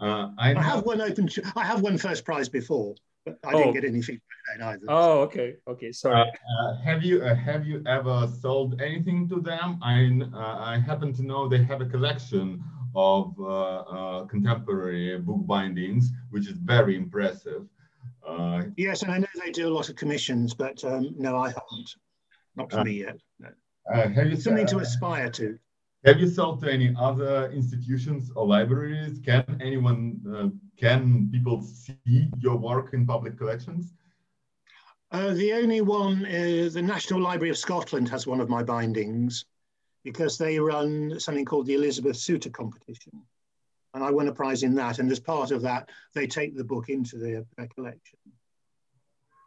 uh, 0.00 0.28
I, 0.38 0.54
I, 0.54 0.62
have 0.62 0.84
one 0.84 1.00
open. 1.00 1.28
I 1.56 1.64
have 1.64 1.80
won 1.80 1.98
first 1.98 2.24
prize 2.24 2.48
before. 2.48 2.94
But 3.24 3.38
I 3.44 3.52
didn't 3.52 3.68
oh. 3.68 3.72
get 3.72 3.84
any 3.84 4.02
feedback 4.02 4.38
then 4.56 4.66
either. 4.66 4.84
Oh, 4.88 5.20
okay, 5.20 5.56
okay, 5.66 5.92
sorry. 5.92 6.20
Uh, 6.20 6.24
uh, 6.24 6.76
have 6.82 7.02
you 7.02 7.22
uh, 7.22 7.34
have 7.34 7.66
you 7.66 7.82
ever 7.86 8.28
sold 8.40 8.80
anything 8.80 9.28
to 9.28 9.40
them? 9.40 9.78
I 9.82 10.10
uh, 10.34 10.58
I 10.60 10.78
happen 10.78 11.12
to 11.14 11.22
know 11.22 11.48
they 11.48 11.62
have 11.64 11.80
a 11.80 11.86
collection 11.86 12.62
of 12.94 13.34
uh, 13.38 13.44
uh, 13.44 14.24
contemporary 14.26 15.18
book 15.18 15.46
bindings, 15.46 16.10
which 16.30 16.46
is 16.46 16.56
very 16.58 16.96
impressive. 16.96 17.66
yes, 18.76 19.02
and 19.02 19.12
I 19.12 19.18
know 19.18 19.26
they 19.44 19.52
do 19.52 19.68
a 19.68 19.74
lot 19.74 19.88
of 19.88 19.96
commissions, 19.96 20.54
but 20.54 20.82
um, 20.84 21.14
no, 21.16 21.36
I 21.36 21.48
haven't. 21.48 21.94
Not 22.56 22.70
for 22.70 22.82
me 22.82 23.00
yet. 23.04 23.18
No. 23.38 23.50
have 23.92 24.26
you 24.26 24.36
something 24.36 24.66
to 24.66 24.78
aspire 24.78 25.30
to? 25.30 25.58
Have 26.04 26.20
you 26.20 26.28
sold 26.28 26.60
to 26.60 26.72
any 26.72 26.94
other 26.98 27.50
institutions 27.50 28.30
or 28.36 28.46
libraries? 28.46 29.18
Can 29.24 29.44
anyone, 29.60 30.20
uh, 30.32 30.48
can 30.78 31.28
people 31.32 31.60
see 31.62 32.30
your 32.38 32.56
work 32.56 32.94
in 32.94 33.04
public 33.04 33.36
collections? 33.36 33.94
Uh, 35.10 35.34
the 35.34 35.52
only 35.54 35.80
one 35.80 36.24
is 36.26 36.74
the 36.74 36.82
National 36.82 37.20
Library 37.20 37.50
of 37.50 37.58
Scotland 37.58 38.08
has 38.10 38.26
one 38.26 38.40
of 38.40 38.48
my 38.48 38.62
bindings 38.62 39.46
because 40.04 40.38
they 40.38 40.60
run 40.60 41.18
something 41.18 41.44
called 41.44 41.66
the 41.66 41.74
Elizabeth 41.74 42.16
Soutar 42.16 42.52
competition. 42.52 43.12
And 43.94 44.04
I 44.04 44.10
won 44.10 44.28
a 44.28 44.32
prize 44.32 44.62
in 44.62 44.74
that. 44.76 45.00
And 45.00 45.10
as 45.10 45.18
part 45.18 45.50
of 45.50 45.62
that, 45.62 45.88
they 46.14 46.26
take 46.26 46.56
the 46.56 46.62
book 46.62 46.90
into 46.90 47.18
their, 47.18 47.44
their 47.56 47.66
collection. 47.68 48.18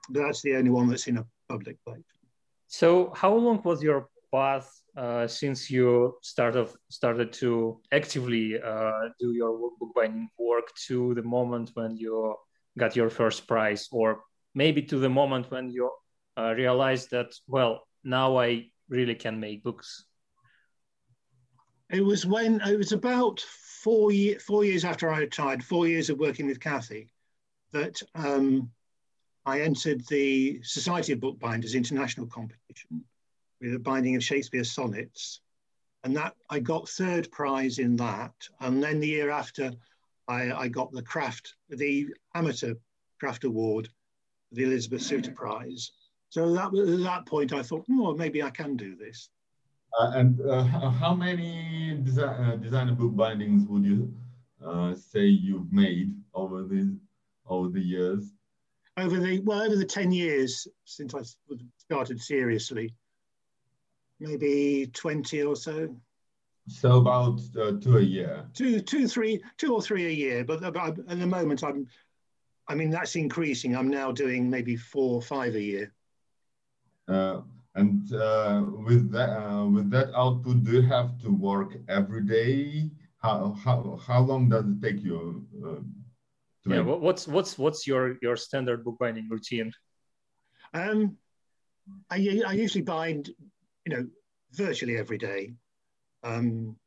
But 0.09 0.23
that's 0.23 0.41
the 0.41 0.55
only 0.55 0.71
one 0.71 0.89
that's 0.89 1.07
in 1.07 1.19
a 1.19 1.25
public 1.47 1.77
collection. 1.85 2.19
So 2.67 3.13
how 3.15 3.33
long 3.33 3.61
was 3.63 3.81
your 3.81 4.09
path 4.33 4.80
uh, 4.97 5.25
since 5.27 5.71
you 5.71 6.17
started 6.21 6.67
started 6.89 7.32
to 7.32 7.80
actively 7.91 8.62
uh, 8.62 9.10
do 9.19 9.34
your 9.34 9.71
bookbinding 9.80 10.30
work 10.38 10.73
to 10.88 11.13
the 11.13 11.23
moment 11.23 11.71
when 11.75 11.95
you 11.95 12.36
got 12.77 12.95
your 12.95 13.10
first 13.10 13.47
prize, 13.47 13.88
or 13.91 14.23
maybe 14.54 14.82
to 14.82 14.97
the 14.97 15.10
moment 15.10 15.49
when 15.49 15.69
you 15.69 15.89
uh, 16.38 16.54
realized 16.56 17.10
that 17.12 17.34
well 17.47 17.88
now 18.04 18.38
I 18.38 18.67
really 18.89 19.15
can 19.15 19.39
make 19.39 19.63
books? 19.63 20.06
It 21.89 22.04
was 22.04 22.25
when 22.25 22.62
it 22.62 22.77
was 22.77 22.91
about 22.91 23.39
four 23.84 24.12
year, 24.12 24.39
four 24.39 24.63
years 24.65 24.86
after 24.86 25.12
I 25.12 25.19
retired, 25.19 25.63
four 25.63 25.88
years 25.88 26.10
of 26.10 26.19
working 26.19 26.47
with 26.47 26.60
Kathy, 26.60 27.12
that 27.71 28.01
um, 28.15 28.71
I 29.45 29.62
entered 29.62 30.06
the 30.08 30.62
Society 30.63 31.13
of 31.13 31.19
Bookbinders 31.19 31.75
International 31.75 32.27
competition 32.27 33.04
with 33.62 33.76
a 33.76 33.80
binding 33.80 34.15
of 34.15 34.24
Shakespeare's 34.24 34.71
sonnets. 34.71 35.41
And 36.04 36.15
that 36.17 36.34
I 36.50 36.60
got 36.60 36.89
third 36.89 37.32
prize 37.32 37.78
in 37.78 37.95
that. 37.97 38.34
And 38.60 38.84
then 38.84 39.00
the 39.00 39.08
year 39.08 39.30
after, 39.30 39.71
I, 40.28 40.52
I 40.52 40.67
got 40.67 40.91
the 40.91 41.04
craft, 41.04 41.54
the 41.69 42.08
amateur 42.34 42.74
craft 43.19 43.43
award, 43.43 43.88
the 44.52 44.63
Elizabeth 44.63 45.02
Soutar 45.02 45.36
Prize. 45.36 45.91
So 46.30 46.52
that 46.54 46.74
at 46.74 47.04
that 47.04 47.26
point, 47.28 47.54
I 47.54 47.62
thought, 47.62 47.86
oh, 47.91 48.15
maybe 48.15 48.41
I 48.41 48.50
can 48.50 48.76
do 48.76 48.95
this. 48.95 49.30
Uh, 50.00 50.12
and 50.15 50.41
uh, 50.50 50.63
how 50.63 51.13
many 51.13 52.00
desi 52.04 52.24
uh, 52.24 52.56
designer 52.56 52.93
book 52.93 53.13
bindings 53.15 53.67
would 53.67 53.84
you 53.84 54.13
uh, 54.65 54.95
say 54.95 55.26
you've 55.26 55.71
made 55.71 56.13
over 56.34 56.63
the 56.63 56.97
over 57.45 57.67
the 57.67 57.82
years? 57.82 58.32
Over 58.97 59.19
the 59.19 59.39
well, 59.41 59.62
over 59.62 59.76
the 59.76 59.86
ten 59.86 60.12
years 60.12 60.65
since 60.86 61.13
I 61.13 61.21
started 61.78 62.21
seriously, 62.21 62.93
maybe 64.21 64.89
20 64.93 65.43
or 65.43 65.55
so. 65.55 65.93
So 66.67 66.97
about 66.97 67.41
uh, 67.60 67.73
two 67.81 67.97
a 67.97 68.01
year. 68.01 68.45
Two, 68.53 68.79
two, 68.79 69.07
three, 69.07 69.43
two 69.57 69.73
or 69.73 69.81
three 69.81 70.05
a 70.05 70.10
year. 70.10 70.45
But 70.45 70.63
at 70.63 70.73
the 71.07 71.27
moment, 71.27 71.63
I'm, 71.63 71.88
I 72.67 72.75
mean, 72.75 72.91
that's 72.91 73.15
increasing. 73.15 73.75
I'm 73.75 73.89
now 73.89 74.12
doing 74.12 74.49
maybe 74.49 74.77
four 74.77 75.15
or 75.15 75.21
five 75.21 75.55
a 75.55 75.62
year. 75.62 75.93
Uh, 77.07 77.41
and 77.75 78.13
uh, 78.13 78.63
with 78.86 79.12
that, 79.12 79.31
uh, 79.31 79.65
with 79.65 79.89
that 79.89 80.13
output, 80.15 80.63
do 80.63 80.73
you 80.73 80.81
have 80.84 81.19
to 81.23 81.29
work 81.29 81.77
every 81.89 82.21
day? 82.21 82.91
How 83.17 83.55
how 83.63 83.99
how 84.05 84.21
long 84.21 84.49
does 84.49 84.65
it 84.65 84.81
take 84.81 85.03
you? 85.03 85.45
Uh, 85.63 85.81
yeah, 86.65 86.81
make? 86.81 86.99
what's 86.99 87.27
what's 87.27 87.57
what's 87.57 87.88
your 87.88 88.17
your 88.21 88.36
standard 88.36 88.84
bookbinding 88.84 89.29
routine? 89.29 89.71
Um, 90.73 91.17
I 92.10 92.41
I 92.45 92.53
usually 92.53 92.84
bind 92.84 93.29
you 93.91 93.97
know, 93.97 94.08
virtually 94.54 94.97
every 94.97 95.17
day. 95.17 95.54
Um, 96.23 96.77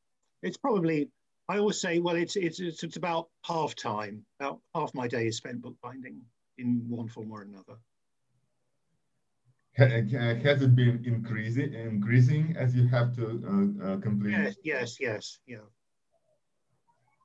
it's 0.42 0.56
probably, 0.56 1.10
I 1.48 1.58
always 1.58 1.80
say, 1.80 1.98
well, 1.98 2.16
it's, 2.16 2.36
it's, 2.36 2.60
it's 2.60 2.96
about 2.96 3.28
half 3.44 3.74
time. 3.74 4.24
About 4.40 4.60
half 4.74 4.94
my 4.94 5.06
day 5.06 5.26
is 5.26 5.36
spent 5.36 5.60
bookbinding 5.60 6.20
in 6.58 6.84
one 6.88 7.08
form 7.08 7.30
or 7.30 7.42
another. 7.42 7.78
Has 9.76 10.62
it 10.62 10.76
been 10.76 11.02
increasing, 11.04 11.74
increasing 11.74 12.54
as 12.56 12.74
you 12.74 12.86
have 12.88 13.14
to 13.16 13.26
uh, 13.26 13.86
uh, 13.86 13.96
complete? 13.98 14.30
Yes, 14.30 14.54
yes, 14.62 14.96
yes, 15.00 15.38
yeah. 15.46 15.66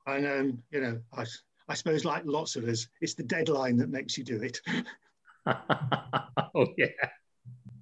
And 0.06 0.26
um, 0.26 0.62
you 0.72 0.80
know, 0.80 1.00
I, 1.16 1.24
I 1.68 1.74
suppose 1.74 2.04
like 2.04 2.24
lots 2.26 2.56
of 2.56 2.64
us, 2.64 2.88
it's 3.00 3.14
the 3.14 3.22
deadline 3.22 3.76
that 3.76 3.88
makes 3.88 4.18
you 4.18 4.24
do 4.24 4.42
it. 4.42 4.60
oh 5.46 6.66
yeah. 6.76 6.86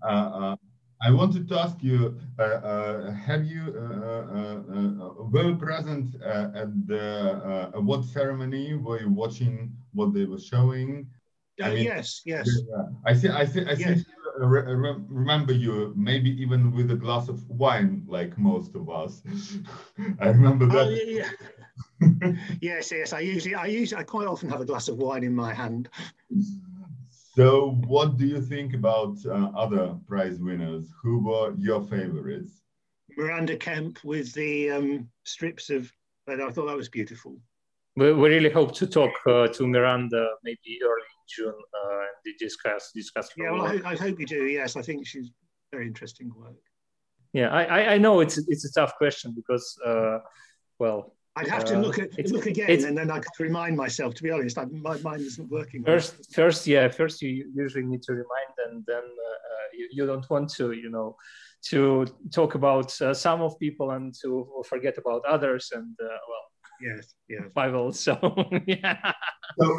Uh, 0.02 0.06
uh 0.06 0.56
I 1.00 1.10
wanted 1.12 1.48
to 1.48 1.60
ask 1.60 1.76
you, 1.80 2.18
uh, 2.38 2.42
uh, 2.42 3.12
have 3.12 3.44
you 3.44 3.74
uh, 3.76 3.82
uh, 3.82 4.62
uh 4.74 5.22
were 5.30 5.54
present 5.54 6.16
uh, 6.22 6.50
at 6.54 6.70
the 6.86 7.70
award 7.74 8.04
ceremony? 8.04 8.74
Were 8.74 9.00
you 9.00 9.10
watching 9.10 9.72
what 9.92 10.12
they 10.12 10.24
were 10.24 10.40
showing? 10.40 11.06
I 11.62 11.70
mean, 11.70 11.84
yes, 11.84 12.22
yes. 12.24 12.48
I 13.04 13.14
see. 13.14 13.28
I 13.28 13.44
see. 13.44 13.64
I 13.64 13.72
yes. 13.72 14.04
Re 14.38 14.62
remember 15.08 15.52
you 15.52 15.92
maybe 15.96 16.30
even 16.40 16.72
with 16.72 16.90
a 16.92 16.96
glass 16.96 17.28
of 17.28 17.48
wine, 17.48 18.04
like 18.06 18.38
most 18.38 18.76
of 18.76 18.88
us. 18.88 19.22
I 20.20 20.28
remember 20.28 20.66
oh, 20.66 20.68
that. 20.68 20.86
Oh, 20.86 20.90
yeah, 20.90 21.30
yeah. 22.00 22.32
yes, 22.60 22.92
yes. 22.92 23.12
I 23.12 23.20
usually, 23.20 23.56
I 23.56 23.66
usually, 23.66 24.00
I 24.00 24.04
quite 24.04 24.28
often 24.28 24.48
have 24.50 24.60
a 24.60 24.64
glass 24.64 24.88
of 24.88 24.98
wine 24.98 25.24
in 25.24 25.34
my 25.34 25.52
hand. 25.52 25.88
So, 27.38 27.78
what 27.86 28.16
do 28.16 28.26
you 28.26 28.40
think 28.40 28.74
about 28.74 29.16
uh, 29.24 29.52
other 29.54 29.96
prize 30.08 30.40
winners? 30.40 30.92
Who 31.00 31.20
were 31.20 31.54
your 31.56 31.80
favorites? 31.84 32.62
Miranda 33.16 33.56
Kemp 33.56 34.02
with 34.02 34.32
the 34.32 34.72
um, 34.72 35.08
strips 35.22 35.70
of, 35.70 35.88
but 36.26 36.40
I 36.40 36.50
thought 36.50 36.66
that 36.66 36.76
was 36.76 36.88
beautiful. 36.88 37.38
We, 37.94 38.12
we 38.12 38.28
really 38.28 38.50
hope 38.50 38.74
to 38.74 38.88
talk 38.88 39.12
uh, 39.28 39.46
to 39.46 39.68
Miranda 39.68 40.30
maybe 40.42 40.80
early 40.82 41.10
in 41.16 41.26
June 41.28 41.62
uh, 41.84 41.98
and 42.24 42.38
discuss 42.40 42.90
discuss. 42.92 43.30
Yeah, 43.36 43.52
well, 43.52 43.66
I, 43.66 43.92
I, 43.92 43.94
hope 43.94 44.18
you 44.18 44.26
do. 44.26 44.46
Yes, 44.46 44.74
I 44.74 44.82
think 44.82 45.06
she's 45.06 45.30
very 45.70 45.86
interesting 45.86 46.32
work. 46.36 46.56
Yeah, 47.32 47.50
I, 47.50 47.94
I 47.94 47.98
know 47.98 48.18
it's 48.18 48.36
it's 48.48 48.64
a 48.64 48.72
tough 48.72 48.96
question 48.96 49.32
because, 49.36 49.78
uh, 49.86 50.18
well, 50.80 51.14
I'd 51.38 51.46
have 51.48 51.64
to 51.66 51.76
uh, 51.76 51.80
look 51.80 51.98
at 52.00 52.08
look 52.30 52.46
again, 52.46 52.84
and 52.84 52.98
then 52.98 53.10
I 53.10 53.20
could 53.20 53.38
remind 53.38 53.76
myself. 53.76 54.14
To 54.14 54.22
be 54.24 54.30
honest, 54.32 54.58
I, 54.58 54.64
my 54.64 54.96
mind 54.98 55.22
isn't 55.22 55.48
working. 55.48 55.84
First, 55.84 56.34
first, 56.34 56.66
yeah, 56.66 56.88
first 56.88 57.22
you 57.22 57.50
usually 57.54 57.84
need 57.84 58.02
to 58.02 58.12
remind, 58.12 58.52
and 58.66 58.84
then 58.86 59.04
uh, 59.04 59.66
you, 59.72 59.88
you 59.92 60.06
don't 60.06 60.28
want 60.28 60.50
to, 60.54 60.72
you 60.72 60.90
know, 60.90 61.16
to 61.70 62.06
talk 62.32 62.56
about 62.56 63.00
uh, 63.00 63.14
some 63.14 63.40
of 63.40 63.56
people 63.60 63.92
and 63.92 64.14
to 64.22 64.64
forget 64.66 64.98
about 64.98 65.24
others, 65.26 65.70
and 65.72 65.94
uh, 66.02 66.18
well, 66.28 66.44
yes, 66.80 67.14
yes, 67.28 67.42
Pavel. 67.54 67.92
So 67.92 68.18
yeah, 68.66 69.12
so 69.60 69.78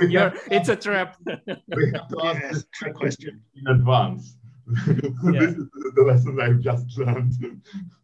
it's 0.49 0.69
a 0.69 0.77
trap. 0.77 1.17
we 1.25 1.91
have 1.93 2.07
to 2.07 2.21
ask 2.23 2.41
yes, 2.41 2.63
this 2.81 2.93
question 2.95 3.41
in 3.55 3.67
advance. 3.67 4.37
yeah. 4.87 5.39
this 5.39 5.55
is 5.55 5.67
the 5.95 6.03
lesson 6.07 6.39
I've 6.39 6.59
just 6.59 6.97
learned. 6.97 7.33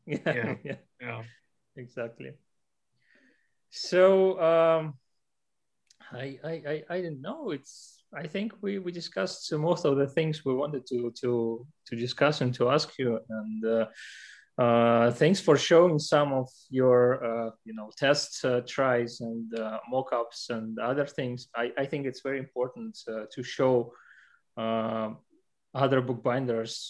yeah, 0.05 0.17
yeah, 0.25 0.55
yeah, 0.63 0.75
yeah. 0.99 1.21
exactly. 1.77 2.31
So 3.69 4.39
um, 4.39 4.93
I, 6.11 6.39
I, 6.43 6.51
I, 6.67 6.83
I 6.89 7.01
don't 7.01 7.21
know. 7.21 7.51
It's 7.51 8.03
I 8.13 8.27
think 8.27 8.53
we, 8.61 8.79
we 8.79 8.91
discussed 8.91 9.51
most 9.53 9.85
of 9.85 9.97
the 9.97 10.07
things 10.07 10.45
we 10.45 10.53
wanted 10.53 10.85
to 10.87 11.11
to 11.21 11.65
to 11.87 11.95
discuss 11.95 12.41
and 12.41 12.53
to 12.55 12.69
ask 12.69 12.97
you. 12.97 13.19
And 13.29 13.65
uh, 13.65 13.85
uh, 14.57 15.11
thanks 15.11 15.41
for 15.41 15.57
showing 15.57 15.99
some 15.99 16.31
of 16.31 16.49
your 16.69 17.23
uh, 17.23 17.51
you 17.65 17.73
know 17.73 17.89
test 17.97 18.45
uh, 18.45 18.61
tries 18.65 19.19
and 19.21 19.53
uh, 19.59 19.79
mock-ups 19.89 20.49
and 20.49 20.79
other 20.79 21.05
things. 21.05 21.49
I, 21.55 21.71
I 21.77 21.85
think 21.85 22.05
it's 22.05 22.21
very 22.21 22.39
important 22.39 22.97
uh, 23.07 23.25
to 23.33 23.43
show 23.43 23.91
other 24.57 26.01
bookbinders 26.01 26.89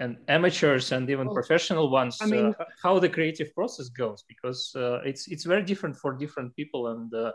and 0.00 0.16
amateurs 0.28 0.92
and 0.92 1.08
even 1.10 1.28
professional 1.28 1.90
ones 1.90 2.18
I 2.20 2.26
mean, 2.26 2.54
uh, 2.58 2.64
how 2.82 2.98
the 2.98 3.08
creative 3.08 3.54
process 3.54 3.88
goes 3.88 4.24
because 4.26 4.72
uh, 4.74 5.00
it's 5.04 5.28
it's 5.28 5.44
very 5.44 5.62
different 5.62 5.96
for 5.96 6.14
different 6.14 6.54
people 6.56 6.88
and 6.88 7.14
uh, 7.14 7.32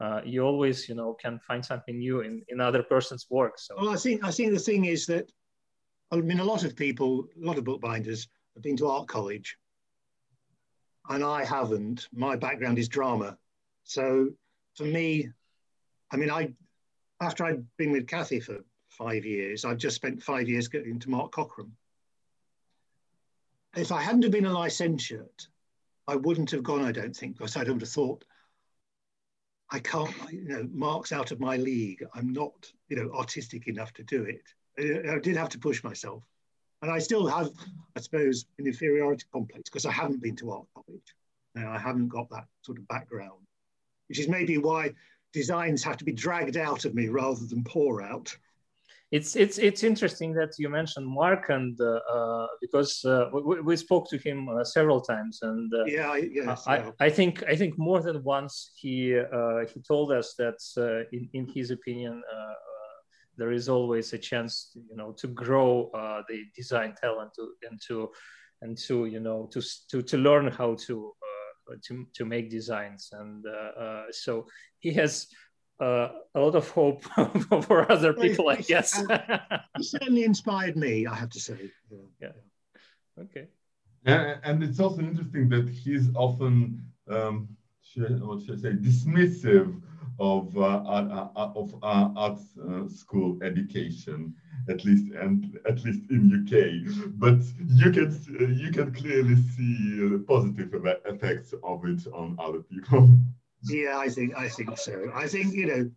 uh, 0.00 0.20
you 0.24 0.42
always 0.42 0.88
you 0.88 0.94
know 0.94 1.14
can 1.14 1.38
find 1.40 1.64
something 1.64 1.98
new 1.98 2.20
in, 2.20 2.42
in 2.48 2.60
other 2.60 2.82
person's 2.82 3.26
work 3.30 3.58
so. 3.58 3.74
Well 3.76 3.90
i 3.90 3.96
think 3.96 4.24
i 4.24 4.30
think 4.30 4.52
the 4.52 4.58
thing 4.58 4.86
is 4.86 5.06
that 5.06 5.30
i 6.10 6.16
mean 6.16 6.40
a 6.40 6.44
lot 6.44 6.64
of 6.64 6.74
people 6.74 7.26
a 7.42 7.46
lot 7.46 7.58
of 7.58 7.64
bookbinders 7.64 8.28
have 8.54 8.62
been 8.62 8.76
to 8.78 8.88
art 8.88 9.06
college 9.08 9.56
and 11.10 11.24
i 11.24 11.44
haven't. 11.44 12.06
My 12.12 12.36
background 12.36 12.78
is 12.78 12.88
drama. 12.88 13.38
So 13.84 14.28
for 14.78 14.84
me 14.84 15.28
i 16.12 16.16
mean 16.16 16.30
i 16.30 16.54
after 17.20 17.44
i'd 17.44 17.64
been 17.76 17.92
with 17.92 18.06
kathy 18.06 18.40
for 18.40 18.58
five 18.98 19.24
years 19.24 19.64
i've 19.64 19.78
just 19.78 19.96
spent 19.96 20.22
five 20.22 20.48
years 20.48 20.68
getting 20.68 20.98
to 20.98 21.10
mark 21.10 21.32
cockram 21.32 21.70
if 23.76 23.92
I 23.92 24.00
hadn't 24.00 24.22
have 24.22 24.32
been 24.32 24.46
a 24.46 24.52
licentiate, 24.52 25.48
I 26.06 26.16
wouldn't 26.16 26.50
have 26.50 26.62
gone, 26.62 26.84
I 26.84 26.92
don't 26.92 27.14
think, 27.14 27.36
because 27.36 27.56
I 27.56 27.60
would 27.60 27.80
have 27.80 27.88
thought, 27.88 28.24
I 29.70 29.78
can't, 29.78 30.14
you 30.32 30.48
know, 30.48 30.68
Mark's 30.72 31.12
out 31.12 31.30
of 31.30 31.40
my 31.40 31.56
league. 31.56 32.04
I'm 32.14 32.32
not, 32.32 32.70
you 32.88 32.96
know, 32.96 33.10
artistic 33.12 33.68
enough 33.68 33.92
to 33.94 34.02
do 34.02 34.24
it. 34.24 34.42
I 34.78 35.18
did 35.18 35.36
have 35.36 35.50
to 35.50 35.58
push 35.58 35.84
myself. 35.84 36.22
And 36.80 36.90
I 36.90 36.98
still 36.98 37.26
have, 37.26 37.50
I 37.96 38.00
suppose, 38.00 38.46
an 38.58 38.66
inferiority 38.66 39.26
complex 39.32 39.68
because 39.68 39.84
I 39.84 39.92
haven't 39.92 40.22
been 40.22 40.36
to 40.36 40.52
art 40.52 40.66
college. 40.74 41.14
Now, 41.54 41.72
I 41.72 41.78
haven't 41.78 42.08
got 42.08 42.30
that 42.30 42.46
sort 42.62 42.78
of 42.78 42.88
background, 42.88 43.44
which 44.08 44.18
is 44.18 44.28
maybe 44.28 44.56
why 44.58 44.94
designs 45.32 45.82
have 45.84 45.98
to 45.98 46.04
be 46.04 46.12
dragged 46.12 46.56
out 46.56 46.84
of 46.84 46.94
me 46.94 47.08
rather 47.08 47.44
than 47.44 47.64
pour 47.64 48.00
out 48.00 48.34
it's 49.10 49.36
it's 49.36 49.56
it's 49.56 49.82
interesting 49.82 50.34
that 50.34 50.52
you 50.58 50.68
mentioned 50.68 51.06
Mark, 51.06 51.48
and 51.48 51.78
uh, 51.80 52.00
uh, 52.12 52.46
because 52.60 53.02
uh, 53.06 53.30
we, 53.32 53.60
we, 53.62 53.76
spoke 53.76 54.08
to 54.10 54.18
him 54.18 54.48
uh, 54.50 54.62
several 54.64 55.00
times, 55.00 55.38
and 55.40 55.72
uh, 55.72 55.84
yeah, 55.86 56.14
yes, 56.16 56.64
I, 56.66 56.76
yeah. 56.76 56.90
I, 57.00 57.08
think 57.08 57.42
I 57.48 57.56
think 57.56 57.78
more 57.78 58.02
than 58.02 58.22
once 58.22 58.70
he 58.76 59.18
uh, 59.18 59.64
he 59.72 59.80
told 59.80 60.12
us 60.12 60.34
that 60.38 60.58
in 61.12 61.28
in 61.32 61.48
his 61.48 61.70
opinion 61.70 62.22
there 63.38 63.52
is 63.52 63.68
always 63.68 64.12
a 64.12 64.18
chance, 64.18 64.72
you 64.74 64.96
know, 64.96 65.12
to 65.12 65.28
grow 65.28 65.90
the 66.28 66.42
design 66.56 66.92
talent 67.00 67.30
to, 67.36 67.52
and 67.70 67.80
to 67.86 68.10
and 68.60 68.76
to 68.76 69.06
you 69.06 69.20
know 69.20 69.48
to 69.52 69.62
to 69.90 70.02
to 70.02 70.18
learn 70.18 70.48
how 70.48 70.74
to 70.86 71.14
to 71.82 72.06
to 72.14 72.24
make 72.26 72.50
designs, 72.50 73.08
and 73.12 73.42
so 74.10 74.46
he 74.80 74.92
has 74.92 75.28
uh, 75.80 76.08
a 76.34 76.40
lot 76.40 76.54
of 76.54 76.68
hope 76.70 77.04
for 77.66 77.90
other 77.90 78.12
people, 78.12 78.48
I 78.48 78.56
guess. 78.56 79.00
he 79.76 79.82
certainly 79.82 80.24
inspired 80.24 80.76
me, 80.76 81.06
I 81.06 81.14
have 81.14 81.30
to 81.30 81.40
say. 81.40 81.70
Yeah. 81.90 81.98
yeah. 82.20 83.22
Okay. 83.22 83.46
And, 84.04 84.40
and, 84.44 84.62
it's 84.62 84.80
also 84.80 85.00
interesting 85.00 85.48
that 85.50 85.68
he's 85.68 86.08
often, 86.14 86.82
um, 87.10 87.48
should, 87.82 88.22
what 88.24 88.42
should 88.42 88.58
I 88.58 88.62
say, 88.62 88.72
dismissive 88.74 89.80
of 90.20 90.56
uh, 90.56 90.60
uh, 90.60 91.28
uh 91.36 91.52
of 91.54 91.74
uh, 91.82 92.08
art 92.16 92.40
uh, 92.68 92.88
school 92.88 93.38
education, 93.42 94.34
at 94.68 94.84
least 94.84 95.12
and 95.14 95.58
at 95.68 95.84
least 95.84 96.10
in 96.10 96.42
UK. 96.42 97.12
But 97.14 97.40
you 97.66 97.90
can 97.90 98.58
you 98.58 98.70
can 98.72 98.92
clearly 98.92 99.36
see 99.36 100.08
the 100.08 100.24
positive 100.26 100.74
effects 101.06 101.54
of 101.62 101.84
it 101.84 102.06
on 102.12 102.36
other 102.38 102.60
people. 102.60 103.10
Yeah, 103.64 103.98
I 103.98 104.08
think 104.08 104.36
I 104.36 104.48
think 104.48 104.78
so. 104.78 105.10
I 105.14 105.26
think 105.26 105.54
you 105.54 105.66
know, 105.66 105.90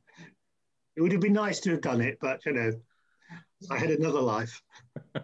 it 0.95 1.01
would 1.01 1.11
have 1.11 1.21
been 1.21 1.33
nice 1.33 1.59
to 1.61 1.71
have 1.71 1.81
done 1.81 2.01
it, 2.01 2.17
but 2.21 2.45
you 2.45 2.53
know, 2.53 2.71
I 3.69 3.77
had 3.77 3.91
another 3.91 4.21
life. 4.21 4.61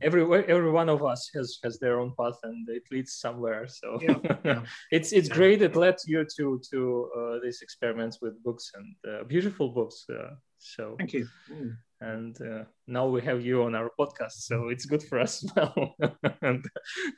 every 0.00 0.22
every 0.48 0.70
one 0.70 0.88
of 0.88 1.02
us 1.04 1.30
has 1.34 1.58
has 1.64 1.78
their 1.78 2.00
own 2.00 2.12
path, 2.18 2.38
and 2.42 2.68
it 2.68 2.82
leads 2.90 3.14
somewhere. 3.14 3.66
So 3.68 3.98
yeah, 4.00 4.36
yeah. 4.44 4.62
it's 4.90 5.12
it's 5.12 5.28
great. 5.28 5.62
It 5.62 5.76
led 5.76 5.96
you 6.06 6.26
to 6.36 6.60
to 6.70 7.10
uh, 7.16 7.38
these 7.42 7.62
experiments 7.62 8.18
with 8.20 8.42
books 8.42 8.72
and 8.74 8.96
uh, 9.08 9.24
beautiful 9.24 9.68
books. 9.70 10.06
Uh, 10.08 10.34
so 10.58 10.96
thank 10.98 11.12
you. 11.12 11.26
Mm. 11.50 11.76
And 12.00 12.36
uh, 12.42 12.64
now 12.88 13.06
we 13.06 13.22
have 13.22 13.44
you 13.44 13.62
on 13.62 13.74
our 13.74 13.90
podcast, 13.98 14.32
so 14.32 14.68
it's 14.68 14.86
good 14.86 15.02
for 15.02 15.20
us 15.20 15.44
now, 15.56 15.94
and 16.42 16.64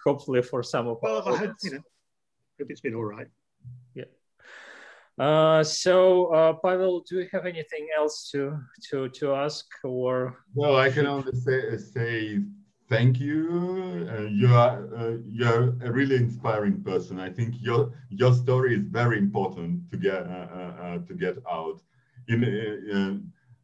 hopefully 0.05 0.43
for 0.43 0.63
some 0.63 0.89
of 0.89 0.99
well, 1.03 1.23
our. 1.23 1.33
Well, 1.33 1.55
you 1.63 1.71
know, 1.71 1.77
hope 1.77 1.85
it's 2.59 2.81
been 2.81 2.95
all 2.95 3.05
right. 3.05 3.27
Yeah. 3.95 4.05
Uh, 5.19 5.63
so, 5.63 6.27
uh, 6.35 6.55
Pavel, 6.55 7.05
do 7.09 7.21
you 7.21 7.29
have 7.33 7.47
anything 7.47 7.89
else 7.97 8.31
to 8.33 8.59
to 8.91 9.09
to 9.11 9.35
ask 9.35 9.67
or? 9.85 10.37
Well, 10.55 10.77
I 10.77 10.91
can 10.91 11.07
only 11.07 11.33
say 11.33 11.77
say 11.77 12.41
thank 12.89 13.21
you. 13.21 14.09
Uh, 14.11 14.23
you 14.23 14.53
are 14.53 14.89
uh, 14.97 15.17
you're 15.31 15.77
a 15.83 15.93
really 15.93 16.17
inspiring 16.17 16.83
person. 16.83 17.21
I 17.21 17.31
think 17.31 17.55
your 17.61 17.93
your 18.11 18.35
story 18.35 18.75
is 18.75 18.87
very 18.87 19.19
important 19.19 19.89
to 19.91 19.97
get 19.97 20.27
uh, 20.27 20.49
uh, 20.53 20.75
uh 20.83 20.99
to 21.07 21.15
get 21.15 21.37
out. 21.49 21.81
In 22.27 22.43
uh, 22.45 23.19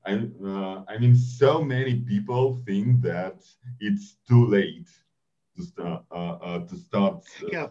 I, 0.06 0.92
I 0.94 0.98
mean, 0.98 1.14
so 1.16 1.62
many 1.62 1.96
people 1.96 2.56
think 2.64 3.02
that 3.02 3.44
it's 3.80 4.16
too 4.26 4.46
late 4.46 4.88
to 5.56 5.62
start 5.64 6.04
to 6.68 6.76
start. 6.76 7.24
yeah 7.52 7.66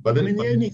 but 0.00 0.18
I 0.18 0.22
mean, 0.22 0.36
the 0.36 0.48
only 0.48 0.72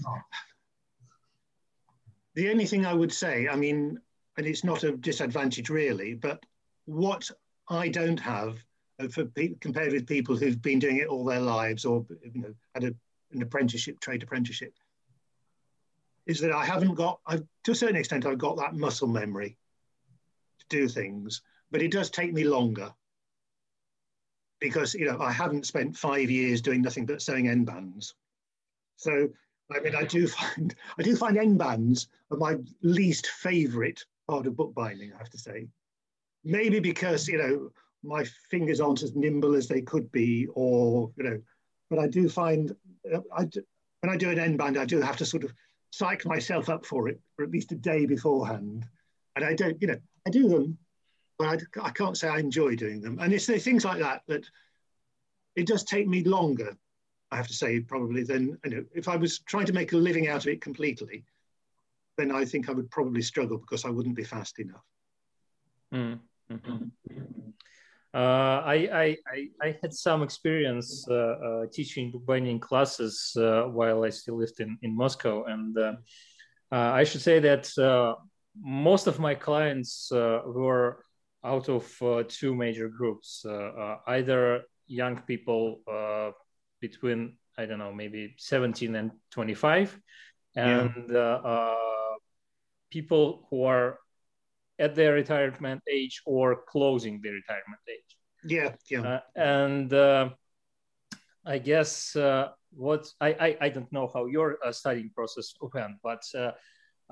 the 2.35 2.49
only 2.49 2.65
thing 2.65 2.85
I 2.85 2.93
would 2.93 3.13
say, 3.13 3.47
I 3.47 3.55
mean, 3.55 3.99
and 4.37 4.47
it's 4.47 4.63
not 4.63 4.83
a 4.83 4.93
disadvantage 4.93 5.69
really, 5.69 6.13
but 6.13 6.43
what 6.85 7.29
I 7.69 7.89
don't 7.89 8.19
have 8.19 8.63
uh, 8.99 9.07
for 9.07 9.25
compared 9.59 9.93
with 9.93 10.07
people 10.07 10.35
who've 10.35 10.61
been 10.61 10.79
doing 10.79 10.97
it 10.97 11.07
all 11.07 11.25
their 11.25 11.39
lives 11.39 11.85
or 11.85 12.05
you 12.33 12.41
know 12.41 12.53
had 12.73 12.83
a, 12.83 12.93
an 13.31 13.41
apprenticeship, 13.41 13.99
trade 13.99 14.23
apprenticeship, 14.23 14.73
is 16.25 16.39
that 16.41 16.51
I 16.51 16.65
haven't 16.65 16.95
got, 16.95 17.19
I've, 17.25 17.43
to 17.63 17.71
a 17.71 17.75
certain 17.75 17.95
extent, 17.95 18.25
I've 18.25 18.37
got 18.37 18.57
that 18.57 18.75
muscle 18.75 19.07
memory 19.07 19.57
to 20.59 20.65
do 20.69 20.87
things, 20.87 21.41
but 21.71 21.81
it 21.81 21.91
does 21.91 22.09
take 22.09 22.33
me 22.33 22.43
longer 22.43 22.93
because 24.59 24.93
you 24.93 25.05
know 25.05 25.19
I 25.19 25.31
haven't 25.31 25.65
spent 25.65 25.97
five 25.97 26.29
years 26.29 26.61
doing 26.61 26.81
nothing 26.81 27.05
but 27.05 27.21
sewing 27.21 27.47
end 27.47 27.65
bands. 27.65 28.13
So 29.01 29.29
I 29.73 29.79
mean, 29.79 29.95
I 29.95 30.03
do 30.03 30.27
find 30.39 30.75
I 30.97 31.01
do 31.01 31.15
find 31.15 31.37
end 31.37 31.57
bands 31.57 32.07
are 32.31 32.37
my 32.37 32.57
least 32.81 33.27
favourite 33.27 34.03
part 34.27 34.47
of 34.47 34.55
bookbinding. 34.55 35.11
I 35.13 35.17
have 35.17 35.29
to 35.31 35.37
say, 35.37 35.67
maybe 36.43 36.79
because 36.79 37.27
you 37.27 37.37
know 37.37 37.71
my 38.03 38.23
fingers 38.49 38.79
aren't 38.79 39.03
as 39.03 39.15
nimble 39.15 39.55
as 39.55 39.67
they 39.67 39.81
could 39.81 40.11
be, 40.11 40.47
or 40.53 41.11
you 41.17 41.23
know, 41.23 41.41
but 41.89 41.99
I 41.99 42.07
do 42.07 42.29
find 42.29 42.75
uh, 43.13 43.21
I 43.35 43.45
do, 43.45 43.61
when 44.01 44.13
I 44.13 44.17
do 44.17 44.29
an 44.29 44.39
end 44.39 44.57
band, 44.57 44.77
I 44.77 44.85
do 44.85 45.01
have 45.01 45.17
to 45.17 45.25
sort 45.25 45.43
of 45.43 45.53
psych 45.91 46.25
myself 46.25 46.69
up 46.69 46.85
for 46.85 47.09
it 47.09 47.19
for 47.35 47.43
at 47.43 47.51
least 47.51 47.71
a 47.71 47.75
day 47.75 48.05
beforehand, 48.05 48.85
and 49.35 49.45
I 49.45 49.53
don't, 49.53 49.81
you 49.81 49.87
know, 49.87 49.99
I 50.27 50.29
do 50.29 50.47
them, 50.47 50.77
but 51.37 51.47
I, 51.47 51.87
I 51.87 51.89
can't 51.91 52.17
say 52.17 52.27
I 52.27 52.39
enjoy 52.39 52.75
doing 52.75 53.01
them. 53.01 53.19
And 53.19 53.33
it's 53.33 53.47
the 53.47 53.59
things 53.59 53.83
like 53.83 53.99
that 53.99 54.21
that 54.27 54.45
it 55.55 55.67
does 55.67 55.83
take 55.83 56.07
me 56.07 56.23
longer, 56.23 56.77
I 57.31 57.37
have 57.37 57.47
to 57.47 57.53
say, 57.53 57.79
probably 57.79 58.23
then, 58.23 58.57
you 58.65 58.71
know. 58.71 58.85
If 58.93 59.07
I 59.07 59.15
was 59.15 59.39
trying 59.39 59.65
to 59.67 59.73
make 59.73 59.93
a 59.93 59.97
living 59.97 60.27
out 60.27 60.43
of 60.43 60.47
it 60.47 60.61
completely, 60.61 61.23
then 62.17 62.31
I 62.31 62.45
think 62.45 62.69
I 62.69 62.73
would 62.73 62.91
probably 62.91 63.21
struggle 63.21 63.57
because 63.57 63.85
I 63.85 63.89
wouldn't 63.89 64.15
be 64.15 64.23
fast 64.23 64.59
enough. 64.59 64.83
Mm 65.91 66.19
-hmm. 66.49 66.91
Uh, 68.13 68.61
I, 68.65 69.15
I, 69.33 69.47
I, 69.61 69.77
had 69.81 69.93
some 69.93 70.21
experience 70.21 71.07
uh, 71.09 71.15
uh, 71.15 71.65
teaching 71.71 72.11
bookbinding 72.11 72.59
classes 72.59 73.31
uh, 73.37 73.63
while 73.71 74.03
I 74.03 74.09
still 74.09 74.37
lived 74.37 74.59
in, 74.59 74.77
in 74.81 74.93
Moscow. 74.93 75.45
And 75.45 75.77
uh, 75.77 75.93
uh, 76.73 76.91
I 77.01 77.05
should 77.05 77.21
say 77.21 77.39
that 77.39 77.71
most 78.61 79.07
of 79.07 79.17
my 79.17 79.33
clients 79.33 80.11
were 80.11 81.05
out 81.43 81.69
of 81.69 82.27
two 82.27 82.53
major 82.53 82.89
groups 82.89 83.45
either 84.07 84.63
young 84.87 85.21
people 85.21 85.79
between, 86.81 87.37
I 87.57 87.65
don't 87.65 87.79
know, 87.79 87.93
maybe 87.93 88.35
17 88.37 88.95
and 88.95 89.11
25, 89.31 89.97
and 90.55 91.05
yeah. 91.09 91.75
people 92.89 93.47
who 93.49 93.63
are 93.63 93.99
at 94.81 94.95
their 94.95 95.13
retirement 95.13 95.81
age 95.89 96.21
or 96.25 96.63
closing 96.67 97.21
their 97.21 97.33
retirement 97.33 97.81
age. 97.87 98.17
Yeah, 98.43 98.73
yeah. 98.89 99.01
Uh, 99.01 99.19
and 99.35 99.93
uh, 99.93 100.29
I 101.45 101.59
guess 101.59 102.15
uh, 102.15 102.49
what 102.71 103.07
I, 103.21 103.29
I, 103.29 103.57
I 103.61 103.69
don't 103.69 103.91
know 103.91 104.09
how 104.11 104.25
your 104.25 104.57
uh, 104.65 104.71
studying 104.71 105.11
process 105.15 105.53
went, 105.73 105.93
but 106.03 106.23
uh, 106.35 106.51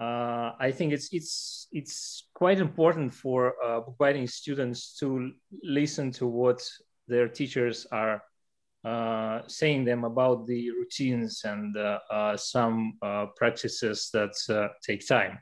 uh, 0.02 0.56
I 0.60 0.72
think 0.72 0.94
it's 0.94 1.10
it's 1.12 1.68
it's 1.72 2.28
quite 2.34 2.60
important 2.60 3.14
for 3.14 3.54
bookbinding 3.86 4.28
students 4.28 4.98
to 5.00 5.32
listen 5.62 6.12
to 6.14 6.26
what 6.26 6.62
their 7.08 7.28
teachers 7.28 7.86
are 7.92 8.24
saying 9.48 9.86
them 9.86 10.04
about 10.04 10.48
the 10.48 10.72
routines 10.72 11.44
and 11.44 11.76
some 12.38 12.94
practices 13.36 14.10
that 14.14 14.34
take 14.84 15.08
time. 15.08 15.40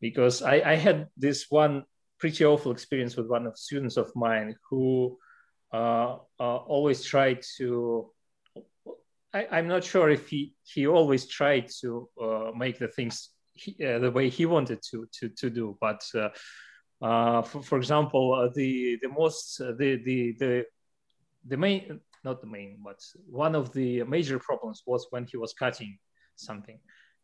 Because 0.00 0.42
I, 0.42 0.62
I 0.64 0.74
had 0.74 1.06
this 1.16 1.46
one 1.50 1.84
pretty 2.18 2.44
awful 2.44 2.72
experience 2.72 3.16
with 3.16 3.28
one 3.28 3.46
of 3.46 3.58
students 3.58 3.96
of 3.96 4.10
mine 4.14 4.56
who 4.68 5.18
uh, 5.72 6.16
uh, 6.38 6.56
always 6.56 7.04
tried 7.04 7.42
to 7.58 8.10
I, 9.34 9.58
am 9.58 9.68
not 9.68 9.84
sure 9.84 10.08
if 10.08 10.28
he 10.28 10.54
he 10.64 10.86
always 10.86 11.26
tried 11.26 11.68
to 11.80 12.08
uh, 12.22 12.50
make 12.56 12.78
the 12.78 12.88
things 12.88 13.30
he, 13.52 13.76
uh, 13.84 13.98
the 13.98 14.10
way 14.10 14.30
he 14.30 14.46
wanted 14.46 14.80
to 14.90 15.06
to, 15.18 15.28
to 15.28 15.50
do. 15.50 15.76
But 15.78 16.02
uh, 16.14 16.30
uh, 17.02 17.42
for, 17.42 17.62
for, 17.62 17.76
example 17.76 18.50
the 18.54 18.98
the 19.02 19.08
most 19.08 19.58
the 19.58 20.00
the 20.04 20.36
the 20.38 20.64
the 21.46 21.56
main 21.56 22.00
not 22.24 22.40
the 22.40 22.46
main 22.46 22.78
but 22.84 23.00
one 23.28 23.54
of 23.54 23.72
the 23.72 24.02
major 24.04 24.38
problems 24.38 24.82
was 24.86 25.06
when 25.10 25.24
he 25.24 25.36
was 25.36 25.52
cutting 25.54 25.98
something 26.36 26.78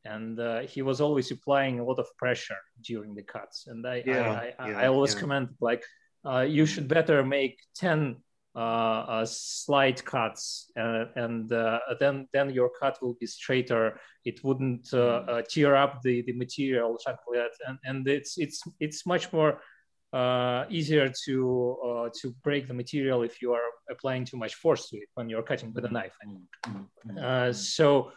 and 0.05 0.38
uh, 0.40 0.61
he 0.61 0.83
was 0.83 1.00
always 1.00 1.31
applying 1.31 1.78
a 1.78 1.85
lot 1.85 1.98
of 1.98 2.07
pressure 2.16 2.57
during 2.83 3.14
the 3.14 3.22
cuts. 3.22 3.66
And 3.66 3.87
I, 3.87 4.02
yeah, 4.05 4.31
I, 4.31 4.64
I, 4.64 4.70
yeah, 4.70 4.78
I, 4.78 4.87
always 4.88 5.14
yeah. 5.14 5.20
commented 5.20 5.57
like, 5.61 5.85
uh, 6.24 6.40
you 6.40 6.66
should 6.66 6.88
better 6.88 7.24
make 7.24 7.59
10 7.76 8.16
uh, 8.55 8.59
uh 8.59 9.24
slight 9.24 10.05
cuts 10.05 10.70
uh, 10.78 11.07
and 11.16 11.50
uh, 11.55 11.78
then 11.98 12.28
then 12.35 12.50
your 12.50 12.70
cut 12.78 12.98
will 13.00 13.16
be 13.18 13.26
straighter 13.26 13.98
it 14.26 14.44
wouldn't 14.44 14.85
mm. 14.90 15.48
tear 15.48 15.74
up 15.74 16.02
the, 16.02 16.20
the 16.26 16.35
material 16.35 16.98
something 17.00 17.24
like 17.28 17.38
that 17.38 17.66
and, 17.66 17.78
and 17.85 18.07
it's 18.07 18.37
it's 18.37 18.62
it's 18.78 19.07
much 19.07 19.33
more 19.33 19.59
easier 20.70 21.12
to 21.25 22.11
to 22.20 22.31
break 22.42 22.68
the 22.68 22.75
material 22.75 23.22
if 23.22 23.40
you 23.40 23.53
are 23.53 23.68
applying 23.90 24.25
too 24.25 24.37
much 24.37 24.55
force 24.55 24.88
to 24.88 24.96
it 24.96 25.09
when 25.14 25.29
you're 25.29 25.42
cutting 25.42 25.72
with 25.75 25.85
a 25.85 25.88
knife 25.88 26.16
mm, 26.27 26.87
mm, 27.09 27.55
so 27.55 28.12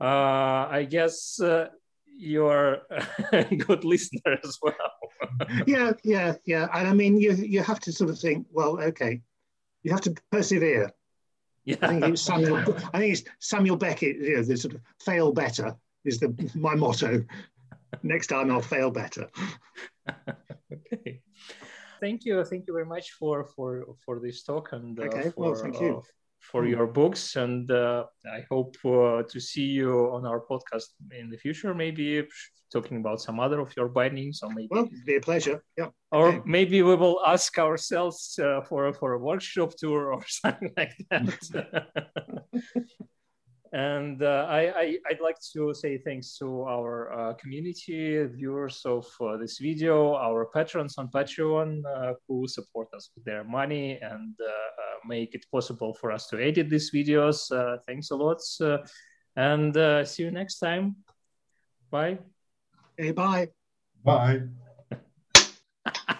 uh, 0.00 0.68
I 0.70 0.86
guess 0.88 1.40
uh, 1.40 1.68
you're 2.16 2.78
a 3.32 3.44
good 3.56 3.84
listener 3.84 4.38
as 4.44 4.58
well. 4.62 4.74
yeah, 5.66 5.92
yeah, 6.04 6.34
yeah. 6.44 6.68
And 6.72 6.88
I 6.88 6.92
mean, 6.92 7.18
you 7.18 7.32
you 7.32 7.62
have 7.62 7.80
to 7.80 7.92
sort 7.92 8.10
of 8.10 8.18
think, 8.18 8.46
well, 8.52 8.80
okay, 8.80 9.22
you 9.82 9.92
have 9.92 10.00
to 10.02 10.14
persevere. 10.30 10.90
Yeah. 11.64 11.76
I 11.82 11.88
think 11.88 12.04
it's 12.04 12.22
Samuel. 12.22 12.56
I 12.94 12.98
think 12.98 13.18
it's 13.18 13.24
Samuel 13.40 13.76
Beckett. 13.76 14.16
You 14.16 14.36
know, 14.36 14.42
the 14.42 14.56
sort 14.56 14.74
of 14.74 14.80
fail 15.00 15.32
better 15.32 15.74
is 16.04 16.18
the 16.20 16.50
my 16.54 16.74
motto. 16.74 17.24
Next 18.02 18.28
time 18.28 18.50
I'll 18.50 18.60
fail 18.60 18.90
better. 18.90 19.28
Thank 22.00 22.24
you. 22.24 22.44
Thank 22.44 22.66
you 22.66 22.72
very 22.72 22.86
much 22.86 23.12
for 23.12 23.44
for 23.44 23.84
for 24.04 24.20
this 24.20 24.42
talk 24.42 24.72
and 24.72 24.98
uh, 24.98 25.04
okay. 25.04 25.30
for, 25.30 25.40
well, 25.40 25.54
thank 25.54 25.80
you. 25.80 25.98
Uh, 25.98 26.02
for 26.40 26.66
your 26.66 26.86
books. 26.86 27.36
And 27.36 27.70
uh, 27.70 28.04
I 28.32 28.44
hope 28.50 28.76
uh, 28.84 29.22
to 29.28 29.40
see 29.40 29.64
you 29.64 29.92
on 30.12 30.24
our 30.24 30.40
podcast 30.40 30.86
in 31.10 31.30
the 31.30 31.36
future, 31.36 31.74
maybe 31.74 32.26
talking 32.70 32.98
about 32.98 33.20
some 33.20 33.40
other 33.40 33.60
of 33.60 33.74
your 33.76 33.88
bindings 33.88 34.42
or 34.42 34.50
maybe 34.50 34.68
well 34.70 34.84
it'd 34.84 35.06
be 35.06 35.16
a 35.16 35.20
pleasure 35.20 35.62
yeah 35.76 35.88
or 36.12 36.28
okay. 36.28 36.42
maybe 36.44 36.82
we 36.82 36.94
will 36.94 37.18
ask 37.26 37.58
ourselves 37.58 38.38
uh, 38.42 38.60
for 38.60 38.92
for 38.92 39.14
a 39.14 39.18
workshop 39.18 39.72
tour 39.74 40.12
or 40.12 40.22
something 40.28 40.70
like 40.76 40.94
that 41.10 41.86
And 43.72 44.22
uh, 44.22 44.46
I, 44.48 44.72
I, 44.78 44.98
would 45.10 45.20
like 45.20 45.36
to 45.52 45.74
say 45.74 45.98
thanks 45.98 46.38
to 46.38 46.62
our 46.62 47.12
uh, 47.12 47.34
community, 47.34 48.24
viewers 48.24 48.80
of 48.86 49.06
uh, 49.20 49.36
this 49.36 49.58
video, 49.58 50.14
our 50.14 50.46
patrons 50.46 50.96
on 50.96 51.08
Patreon 51.08 51.82
uh, 51.84 52.14
who 52.26 52.48
support 52.48 52.88
us 52.94 53.10
with 53.14 53.24
their 53.24 53.44
money 53.44 53.98
and 54.00 54.34
uh, 54.40 54.46
uh, 54.46 54.98
make 55.06 55.34
it 55.34 55.44
possible 55.52 55.92
for 55.92 56.10
us 56.10 56.28
to 56.28 56.42
edit 56.42 56.70
these 56.70 56.90
videos. 56.90 57.48
thanks 57.86 58.10
a 58.10 58.16
lot. 58.16 58.40
and 59.36 60.08
see 60.08 60.22
you 60.22 60.30
next 60.30 60.58
time. 60.60 60.96
Bye. 61.90 62.18
Hey, 62.96 63.12
bye. 63.12 63.48
Bye. 64.02 64.42